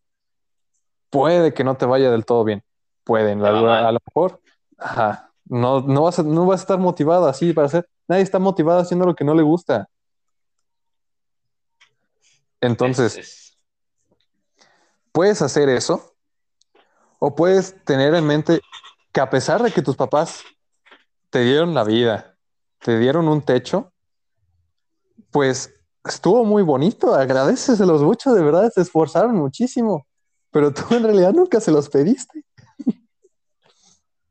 puede 1.11 1.53
que 1.53 1.65
no 1.65 1.77
te 1.77 1.87
vaya 1.87 2.11
del 2.11 2.25
todo 2.25 2.45
bien. 2.45 2.63
Pueden, 3.05 3.41
mal. 3.41 3.67
a 3.67 3.93
lo 3.93 3.99
mejor, 4.07 4.41
ajá, 4.79 5.33
no, 5.45 5.81
no, 5.81 6.03
vas 6.03 6.21
a, 6.21 6.23
no 6.23 6.47
vas 6.47 6.61
a 6.61 6.63
estar 6.63 6.79
motivado 6.79 7.27
así 7.27 7.53
para 7.53 7.67
hacer. 7.67 7.89
Nadie 8.07 8.23
está 8.23 8.39
motivado 8.39 8.81
haciendo 8.81 9.05
lo 9.05 9.15
que 9.17 9.25
no 9.25 9.35
le 9.35 9.43
gusta. 9.43 9.89
Entonces, 12.61 13.17
Es- 13.17 13.27
es- 13.27 13.59
puedes 15.11 15.43
hacer 15.43 15.69
eso 15.69 16.12
o 17.25 17.37
puedes 17.37 17.77
tener 17.85 18.17
en 18.17 18.27
mente 18.27 18.61
que 19.13 19.21
a 19.21 19.31
pesar 19.31 19.63
de 19.63 19.71
que 19.71 19.81
tus 19.81 19.95
papás 19.95 20.43
te 21.31 21.45
dieron 21.45 21.73
la 21.73 21.85
vida, 21.85 22.37
te 22.81 22.99
dieron 22.99 23.29
un 23.29 23.43
techo, 23.43 23.93
pues 25.31 25.73
estuvo 26.05 26.45
muy 26.45 26.65
bonito, 26.65 27.15
agradeceselos 27.15 28.03
mucho, 28.03 28.35
de 28.35 28.43
verdad, 28.43 28.73
se 28.75 28.81
esforzaron 28.81 29.37
muchísimo, 29.37 30.05
pero 30.51 30.75
tú 30.75 30.83
en 30.97 31.05
realidad 31.05 31.33
nunca 31.33 31.61
se 31.61 31.71
los 31.71 31.89
pediste. 31.89 32.45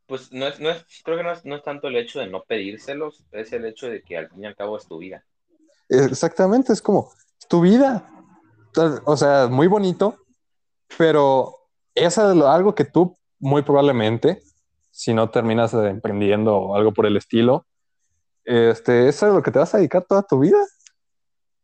Pues 0.06 0.30
no 0.34 0.46
es, 0.48 0.60
no 0.60 0.70
es, 0.72 0.86
creo 1.06 1.16
que 1.16 1.24
no 1.24 1.32
es, 1.32 1.46
no 1.46 1.56
es 1.56 1.64
tanto 1.64 1.88
el 1.88 1.96
hecho 1.96 2.20
de 2.20 2.28
no 2.28 2.44
pedírselos, 2.44 3.24
es 3.32 3.54
el 3.54 3.64
hecho 3.64 3.88
de 3.88 4.04
que 4.04 4.18
al 4.18 4.28
fin 4.28 4.44
y 4.44 4.48
al 4.48 4.56
cabo 4.58 4.76
es 4.76 4.86
tu 4.86 4.98
vida. 4.98 5.24
Exactamente, 5.88 6.74
es 6.74 6.82
como 6.82 7.14
es 7.40 7.48
tu 7.48 7.62
vida. 7.62 8.06
O 9.06 9.16
sea, 9.16 9.48
muy 9.48 9.68
bonito, 9.68 10.18
pero 10.98 11.61
es 11.96 12.18
algo 12.18 12.48
algo 12.48 12.76
que 12.76 12.86
tú 12.86 13.18
muy 13.40 13.64
probablemente, 13.64 14.42
si 14.92 15.14
no 15.14 15.30
terminas 15.30 15.74
emprendiendo 15.74 16.56
o 16.56 16.76
algo 16.76 16.94
por 16.94 17.06
el 17.06 17.18
estilo, 17.18 17.66
este, 18.44 19.08
eso 19.08 19.28
es 19.28 19.34
lo 19.34 19.42
que 19.42 19.52
te 19.52 19.60
vas 19.60 19.74
a 19.74 19.78
dedicar 19.78 20.04
toda 20.06 20.24
tu 20.24 20.40
vida. 20.40 20.58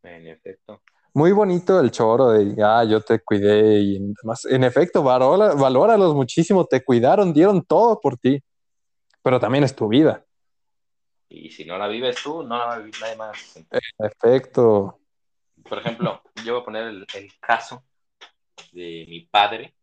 En 0.04 0.28
efecto. 0.28 0.82
Muy 1.14 1.32
bonito 1.32 1.80
el 1.80 1.92
choro 1.92 2.30
de, 2.30 2.56
ah, 2.64 2.84
yo 2.84 3.02
te 3.02 3.20
cuidé 3.20 3.80
y 3.80 4.00
demás. 4.22 4.46
En 4.46 4.64
efecto, 4.64 5.02
valora, 5.02 5.54
valóralos 5.56 6.14
muchísimo, 6.14 6.66
te 6.66 6.84
cuidaron, 6.84 7.34
dieron 7.34 7.66
todo 7.66 8.00
por 8.00 8.18
ti, 8.18 8.44
pero 9.24 9.40
también 9.40 9.64
es 9.64 9.76
tu 9.76 9.88
vida. 9.88 10.24
Y 11.30 11.50
si 11.50 11.66
no 11.66 11.78
la 11.78 11.88
vives 11.88 12.22
tú, 12.24 12.44
no 12.44 12.58
la 12.58 12.66
va 12.66 12.74
a 12.76 12.78
vivir 12.78 12.96
nadie 13.02 13.16
más. 13.16 13.58
En 13.58 13.68
efecto, 14.00 15.00
Por 15.68 15.80
ejemplo, 15.80 16.22
yo 16.46 16.54
voy 16.54 16.62
a 16.62 16.66
poner 16.66 16.84
el, 16.84 17.06
el 17.16 17.32
caso 17.40 17.84
de 18.72 19.06
mi 19.10 19.22
padre. 19.22 19.74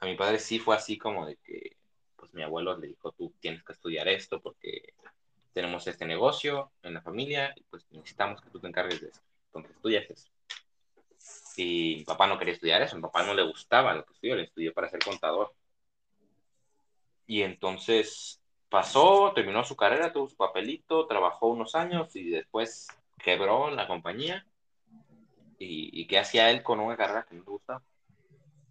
A 0.00 0.06
mi 0.06 0.14
padre 0.14 0.38
sí 0.38 0.58
fue 0.58 0.76
así 0.76 0.98
como 0.98 1.26
de 1.26 1.36
que, 1.36 1.76
pues 2.16 2.32
mi 2.34 2.42
abuelo 2.42 2.76
le 2.76 2.88
dijo, 2.88 3.12
tú 3.12 3.32
tienes 3.40 3.62
que 3.64 3.72
estudiar 3.72 4.08
esto 4.08 4.40
porque 4.40 4.94
tenemos 5.52 5.86
este 5.86 6.04
negocio 6.04 6.70
en 6.82 6.94
la 6.94 7.00
familia 7.00 7.52
y 7.56 7.62
pues 7.64 7.86
necesitamos 7.90 8.40
que 8.42 8.50
tú 8.50 8.60
te 8.60 8.68
encargues 8.68 9.00
de 9.00 9.08
eso. 9.08 9.20
Entonces 9.46 9.74
estudias 9.74 10.10
eso. 10.10 10.28
Y 11.56 11.96
mi 11.98 12.04
papá 12.04 12.26
no 12.26 12.38
quería 12.38 12.54
estudiar 12.54 12.82
eso, 12.82 12.96
mi 12.96 13.02
papá 13.02 13.24
no 13.24 13.32
le 13.32 13.42
gustaba 13.42 13.94
lo 13.94 14.04
que 14.04 14.12
estudió, 14.12 14.36
le 14.36 14.42
estudió 14.44 14.74
para 14.74 14.90
ser 14.90 15.02
contador. 15.02 15.54
Y 17.26 17.42
entonces 17.42 18.40
pasó, 18.68 19.32
terminó 19.34 19.64
su 19.64 19.76
carrera, 19.76 20.12
tuvo 20.12 20.28
su 20.28 20.36
papelito, 20.36 21.06
trabajó 21.06 21.48
unos 21.48 21.74
años 21.74 22.14
y 22.14 22.28
después 22.28 22.88
quebró 23.18 23.70
la 23.70 23.86
compañía. 23.86 24.46
¿Y, 25.58 26.02
y 26.02 26.06
qué 26.06 26.18
hacía 26.18 26.50
él 26.50 26.62
con 26.62 26.80
una 26.80 26.96
carrera 26.96 27.24
que 27.26 27.34
no 27.34 27.44
le 27.44 27.50
gustaba? 27.50 27.82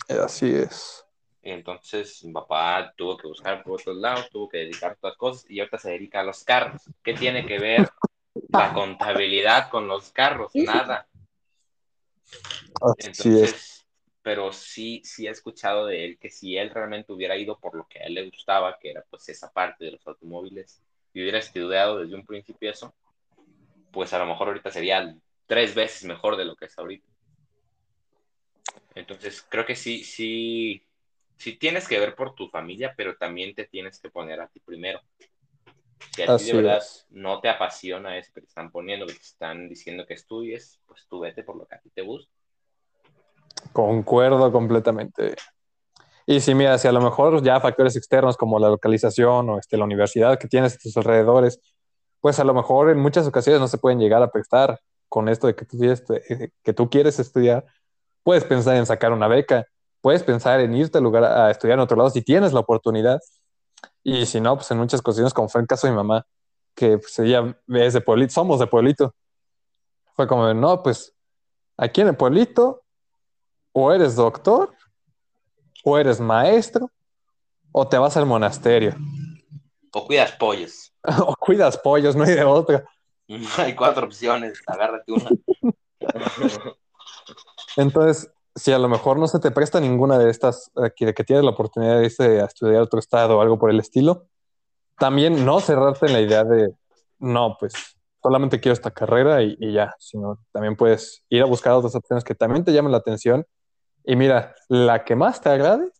así 0.07 0.53
es. 0.53 1.04
Y 1.45 1.51
entonces 1.51 2.23
mi 2.23 2.33
papá 2.33 2.91
tuvo 2.97 3.15
que 3.15 3.27
buscar 3.27 3.63
por 3.63 3.79
otros 3.79 3.95
lados, 3.97 4.27
tuvo 4.31 4.49
que 4.49 4.57
dedicar 4.57 4.91
a 4.91 4.93
otras 4.95 5.15
cosas 5.15 5.45
y 5.47 5.59
ahorita 5.59 5.77
se 5.77 5.91
dedica 5.91 6.21
a 6.21 6.23
los 6.23 6.43
carros. 6.43 6.81
¿Qué 7.03 7.13
tiene 7.13 7.45
que 7.45 7.59
ver 7.59 7.87
la 8.49 8.73
contabilidad 8.73 9.69
con 9.69 9.87
los 9.87 10.09
carros? 10.09 10.51
Nada. 10.55 11.07
Así 12.81 12.97
es. 12.97 13.19
Entonces, 13.19 13.85
pero 14.23 14.51
sí, 14.51 15.03
sí 15.05 15.27
he 15.27 15.29
escuchado 15.29 15.85
de 15.85 16.03
él 16.03 16.17
que 16.17 16.31
si 16.31 16.57
él 16.57 16.71
realmente 16.71 17.13
hubiera 17.13 17.37
ido 17.37 17.59
por 17.59 17.75
lo 17.75 17.87
que 17.87 17.99
a 17.99 18.07
él 18.07 18.15
le 18.15 18.25
gustaba, 18.25 18.79
que 18.79 18.89
era 18.89 19.05
pues 19.07 19.29
esa 19.29 19.53
parte 19.53 19.85
de 19.85 19.91
los 19.91 20.07
automóviles, 20.07 20.81
y 21.13 21.21
hubiera 21.21 21.37
estudiado 21.37 21.99
desde 21.99 22.15
un 22.15 22.25
principio 22.25 22.71
eso, 22.71 22.95
pues 23.91 24.11
a 24.13 24.17
lo 24.17 24.25
mejor 24.25 24.47
ahorita 24.47 24.71
sería 24.71 25.15
tres 25.45 25.75
veces 25.75 26.05
mejor 26.05 26.37
de 26.37 26.45
lo 26.45 26.55
que 26.55 26.65
es 26.65 26.79
ahorita. 26.79 27.07
Entonces, 28.95 29.45
creo 29.47 29.63
que 29.63 29.75
sí, 29.75 30.03
sí, 30.03 30.81
sí 31.37 31.57
tienes 31.57 31.87
que 31.87 31.99
ver 31.99 32.15
por 32.15 32.35
tu 32.35 32.47
familia, 32.49 32.93
pero 32.95 33.15
también 33.15 33.53
te 33.55 33.65
tienes 33.65 33.99
que 33.99 34.09
poner 34.09 34.41
a 34.41 34.47
ti 34.47 34.59
primero. 34.59 35.01
Si 36.13 36.21
a 36.21 36.37
ti 36.37 36.45
de 36.45 36.53
verdad 36.53 36.77
es. 36.77 37.05
no 37.09 37.39
te 37.39 37.49
apasiona 37.49 38.17
eso 38.17 38.31
que 38.33 38.41
te 38.41 38.47
están 38.47 38.71
poniendo, 38.71 39.05
que 39.05 39.13
te 39.13 39.19
están 39.19 39.69
diciendo 39.69 40.05
que 40.05 40.13
estudies, 40.13 40.79
pues 40.85 41.05
tú 41.07 41.19
vete 41.19 41.43
por 41.43 41.57
lo 41.57 41.65
que 41.65 41.75
a 41.75 41.79
ti 41.79 41.89
te 41.89 42.01
gusta. 42.01 42.31
Concuerdo 43.73 44.51
completamente. 44.51 45.35
Y 46.25 46.39
si 46.39 46.55
mira, 46.55 46.77
si 46.77 46.87
a 46.87 46.91
lo 46.91 47.01
mejor 47.01 47.43
ya 47.43 47.59
factores 47.59 47.95
externos 47.95 48.37
como 48.37 48.59
la 48.59 48.69
localización 48.69 49.49
o 49.49 49.59
este, 49.59 49.77
la 49.77 49.83
universidad 49.83 50.39
que 50.39 50.47
tienes 50.47 50.75
a 50.75 50.77
tus 50.79 50.97
alrededores, 50.97 51.59
pues 52.19 52.39
a 52.39 52.43
lo 52.43 52.53
mejor 52.53 52.89
en 52.89 52.99
muchas 52.99 53.27
ocasiones 53.27 53.61
no 53.61 53.67
se 53.67 53.77
pueden 53.77 53.99
llegar 53.99 54.23
a 54.23 54.31
prestar 54.31 54.79
con 55.07 55.29
esto 55.29 55.47
de 55.47 55.55
que 55.55 55.65
tú, 55.65 55.77
eh, 55.83 56.49
que 56.63 56.73
tú 56.73 56.89
quieres 56.89 57.19
estudiar. 57.19 57.65
Puedes 58.23 58.43
pensar 58.43 58.75
en 58.75 58.87
sacar 58.87 59.13
una 59.13 59.27
beca, 59.27 59.67
puedes 60.05 60.21
pensar 60.21 60.59
en 60.59 60.75
irte 60.75 60.99
al 60.99 61.03
lugar 61.03 61.23
a 61.23 61.49
estudiar 61.49 61.79
en 61.79 61.83
otro 61.83 61.97
lado 61.97 62.11
si 62.11 62.21
tienes 62.21 62.53
la 62.53 62.59
oportunidad. 62.59 63.19
Y 64.03 64.27
si 64.27 64.39
no, 64.39 64.55
pues 64.55 64.69
en 64.69 64.77
muchas 64.77 64.99
ocasiones, 64.99 65.33
como 65.33 65.49
fue 65.49 65.61
el 65.61 65.67
caso 65.67 65.87
de 65.87 65.93
mi 65.93 65.97
mamá, 65.97 66.27
que 66.75 66.99
pues 66.99 67.17
ella 67.17 67.57
es 67.69 67.93
de 67.93 68.01
pueblito, 68.01 68.31
somos 68.31 68.59
de 68.59 68.67
pueblito. 68.67 69.15
Fue 70.13 70.27
como, 70.27 70.53
no, 70.53 70.83
pues 70.83 71.11
aquí 71.75 72.01
en 72.01 72.09
el 72.09 72.15
pueblito, 72.15 72.83
o 73.71 73.91
eres 73.91 74.15
doctor, 74.15 74.75
o 75.83 75.97
eres 75.97 76.19
maestro, 76.19 76.91
o 77.71 77.87
te 77.87 77.97
vas 77.97 78.15
al 78.15 78.27
monasterio, 78.27 78.95
O 79.91 80.05
cuidas 80.05 80.33
pollos. 80.33 80.93
o 81.25 81.35
cuidas 81.35 81.79
pollos, 81.79 82.15
no 82.15 82.25
hay 82.25 82.35
de 82.35 82.43
otra. 82.43 82.85
Hay 83.57 83.73
cuatro 83.73 84.05
opciones, 84.05 84.61
agárrate 84.67 85.11
una. 85.11 85.31
Entonces, 87.75 88.31
si 88.55 88.71
a 88.71 88.79
lo 88.79 88.87
mejor 88.89 89.19
no 89.19 89.27
se 89.27 89.39
te 89.39 89.51
presta 89.51 89.79
ninguna 89.79 90.17
de 90.17 90.29
estas, 90.29 90.71
que, 90.95 91.13
que 91.13 91.23
tienes 91.23 91.43
la 91.45 91.51
oportunidad 91.51 91.99
de 91.99 92.05
estudiar 92.05 92.81
otro 92.81 92.99
estado 92.99 93.37
o 93.37 93.41
algo 93.41 93.59
por 93.59 93.69
el 93.69 93.79
estilo, 93.79 94.27
también 94.97 95.45
no 95.45 95.59
cerrarte 95.59 96.05
en 96.07 96.13
la 96.13 96.21
idea 96.21 96.43
de, 96.43 96.69
no, 97.19 97.57
pues 97.59 97.73
solamente 98.23 98.59
quiero 98.59 98.73
esta 98.73 98.91
carrera 98.91 99.43
y, 99.43 99.55
y 99.59 99.73
ya, 99.73 99.93
sino 99.99 100.39
también 100.51 100.75
puedes 100.75 101.23
ir 101.29 101.41
a 101.41 101.45
buscar 101.45 101.73
otras 101.73 101.95
opciones 101.95 102.23
que 102.23 102.33
también 102.35 102.63
te 102.63 102.71
llamen 102.73 102.91
la 102.93 102.99
atención. 102.99 103.45
Y 104.05 104.15
mira, 104.15 104.55
la 104.69 105.03
que 105.03 105.15
más 105.15 105.41
te 105.41 105.49
agrade, 105.49 105.91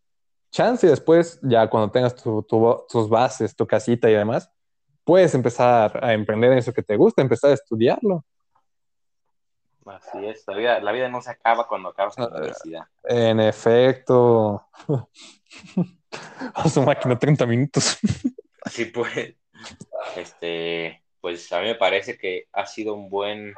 chance 0.51 0.87
después, 0.87 1.39
ya 1.43 1.69
cuando 1.69 1.91
tengas 1.91 2.15
tu- 2.15 2.43
tu- 2.43 2.85
tus 2.89 3.09
bases, 3.09 3.55
tu 3.55 3.67
casita 3.67 4.09
y 4.09 4.13
demás, 4.13 4.49
puedes 5.03 5.35
empezar 5.35 6.03
a 6.03 6.13
emprender 6.13 6.51
en 6.53 6.59
eso 6.59 6.73
que 6.73 6.83
te 6.83 6.95
gusta, 6.97 7.21
empezar 7.21 7.51
a 7.51 7.55
estudiarlo. 7.55 8.23
Así 9.85 10.25
es, 10.25 10.43
la 10.47 10.55
vida, 10.55 10.79
la 10.79 10.91
vida 10.91 11.09
no 11.09 11.21
se 11.21 11.29
acaba 11.31 11.67
cuando 11.67 11.89
acabas 11.89 12.17
la 12.17 12.25
Ah, 12.25 12.29
universidad. 12.37 12.81
En 13.03 13.39
efecto. 13.39 14.67
A 16.53 16.69
su 16.69 16.81
máquina 16.81 17.19
30 17.19 17.45
minutos. 17.45 17.97
Así 18.61 18.85
pues, 18.85 19.35
este, 20.15 21.03
pues 21.21 21.51
a 21.51 21.59
mí 21.59 21.67
me 21.67 21.75
parece 21.75 22.17
que 22.17 22.47
ha 22.53 22.65
sido 22.65 22.93
un 22.93 23.09
buen, 23.09 23.53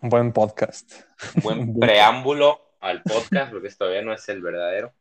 Un 0.00 0.08
buen 0.10 0.32
podcast. 0.32 0.92
un 1.36 1.42
buen 1.42 1.78
preámbulo 1.78 2.60
al 2.80 3.02
podcast, 3.02 3.50
porque 3.52 3.68
esto 3.68 3.84
todavía 3.84 4.02
no 4.02 4.12
es 4.12 4.28
el 4.28 4.42
verdadero. 4.42 4.92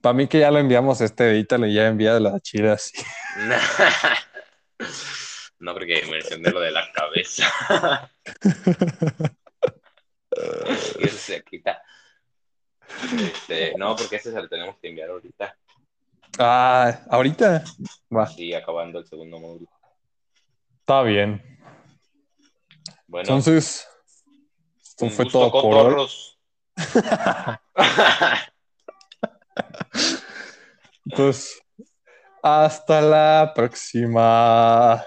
Para 0.00 0.12
mí 0.12 0.26
que 0.28 0.40
ya 0.40 0.50
lo 0.50 0.58
enviamos 0.58 1.00
este, 1.00 1.30
edítalo 1.30 1.66
y 1.66 1.74
ya 1.74 1.86
envía 1.86 2.18
las 2.20 2.42
chidas. 2.42 2.92
No, 5.60 5.72
porque 5.72 6.04
mencioné 6.08 6.52
lo 6.52 6.60
de 6.60 6.70
la 6.70 6.84
cabeza. 6.92 8.08
Y 10.98 11.04
eso 11.06 11.18
se 11.18 11.42
quita. 11.42 11.82
Este, 13.20 13.74
no, 13.76 13.94
porque 13.96 14.16
ese 14.16 14.32
se 14.32 14.40
lo 14.40 14.48
tenemos 14.48 14.76
que 14.78 14.88
enviar 14.88 15.10
ahorita. 15.10 15.56
Ah, 16.38 17.00
ahorita. 17.10 17.64
Va, 18.14 18.22
Así 18.24 18.54
acabando 18.54 18.98
el 19.00 19.06
segundo 19.06 19.38
módulo. 19.38 19.68
está 20.80 21.02
bien. 21.02 21.42
Bueno, 23.06 23.28
Entonces, 23.28 23.86
esto 24.82 25.10
fue 25.10 25.26
todo 25.26 25.50
por 25.50 25.98
hoy. 25.98 26.08
Entonces, 31.04 31.60
hasta 32.42 33.00
la 33.00 33.52
próxima. 33.54 35.04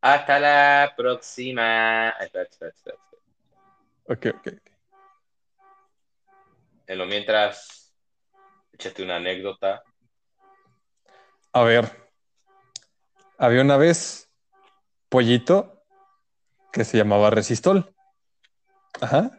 Hasta 0.00 0.38
la 0.38 0.94
próxima. 0.96 2.10
Espera, 2.20 2.44
espera, 2.44 2.70
espera. 2.70 2.96
Ok, 4.08 4.26
ok. 4.38 4.69
En 6.90 6.98
lo 6.98 7.06
mientras, 7.06 7.94
échate 8.72 9.04
una 9.04 9.14
anécdota. 9.14 9.80
A 11.52 11.62
ver. 11.62 12.10
Había 13.38 13.62
una 13.62 13.76
vez 13.76 14.28
pollito 15.08 15.84
que 16.72 16.84
se 16.84 16.96
llamaba 16.96 17.30
Resistol. 17.30 17.94
Ajá. 19.00 19.30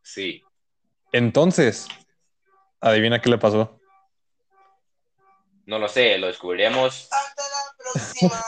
Sí. 0.00 0.42
Entonces, 1.12 1.88
adivina 2.80 3.20
qué 3.20 3.28
le 3.28 3.36
pasó. 3.36 3.78
No 5.66 5.78
lo 5.78 5.88
sé, 5.88 6.16
lo 6.16 6.28
descubriremos. 6.28 7.06
Hasta 7.12 7.42
la 7.42 7.64
próxima. 7.76 8.44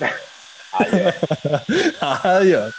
Adiós. 0.72 1.14
Adiós. 2.02 2.74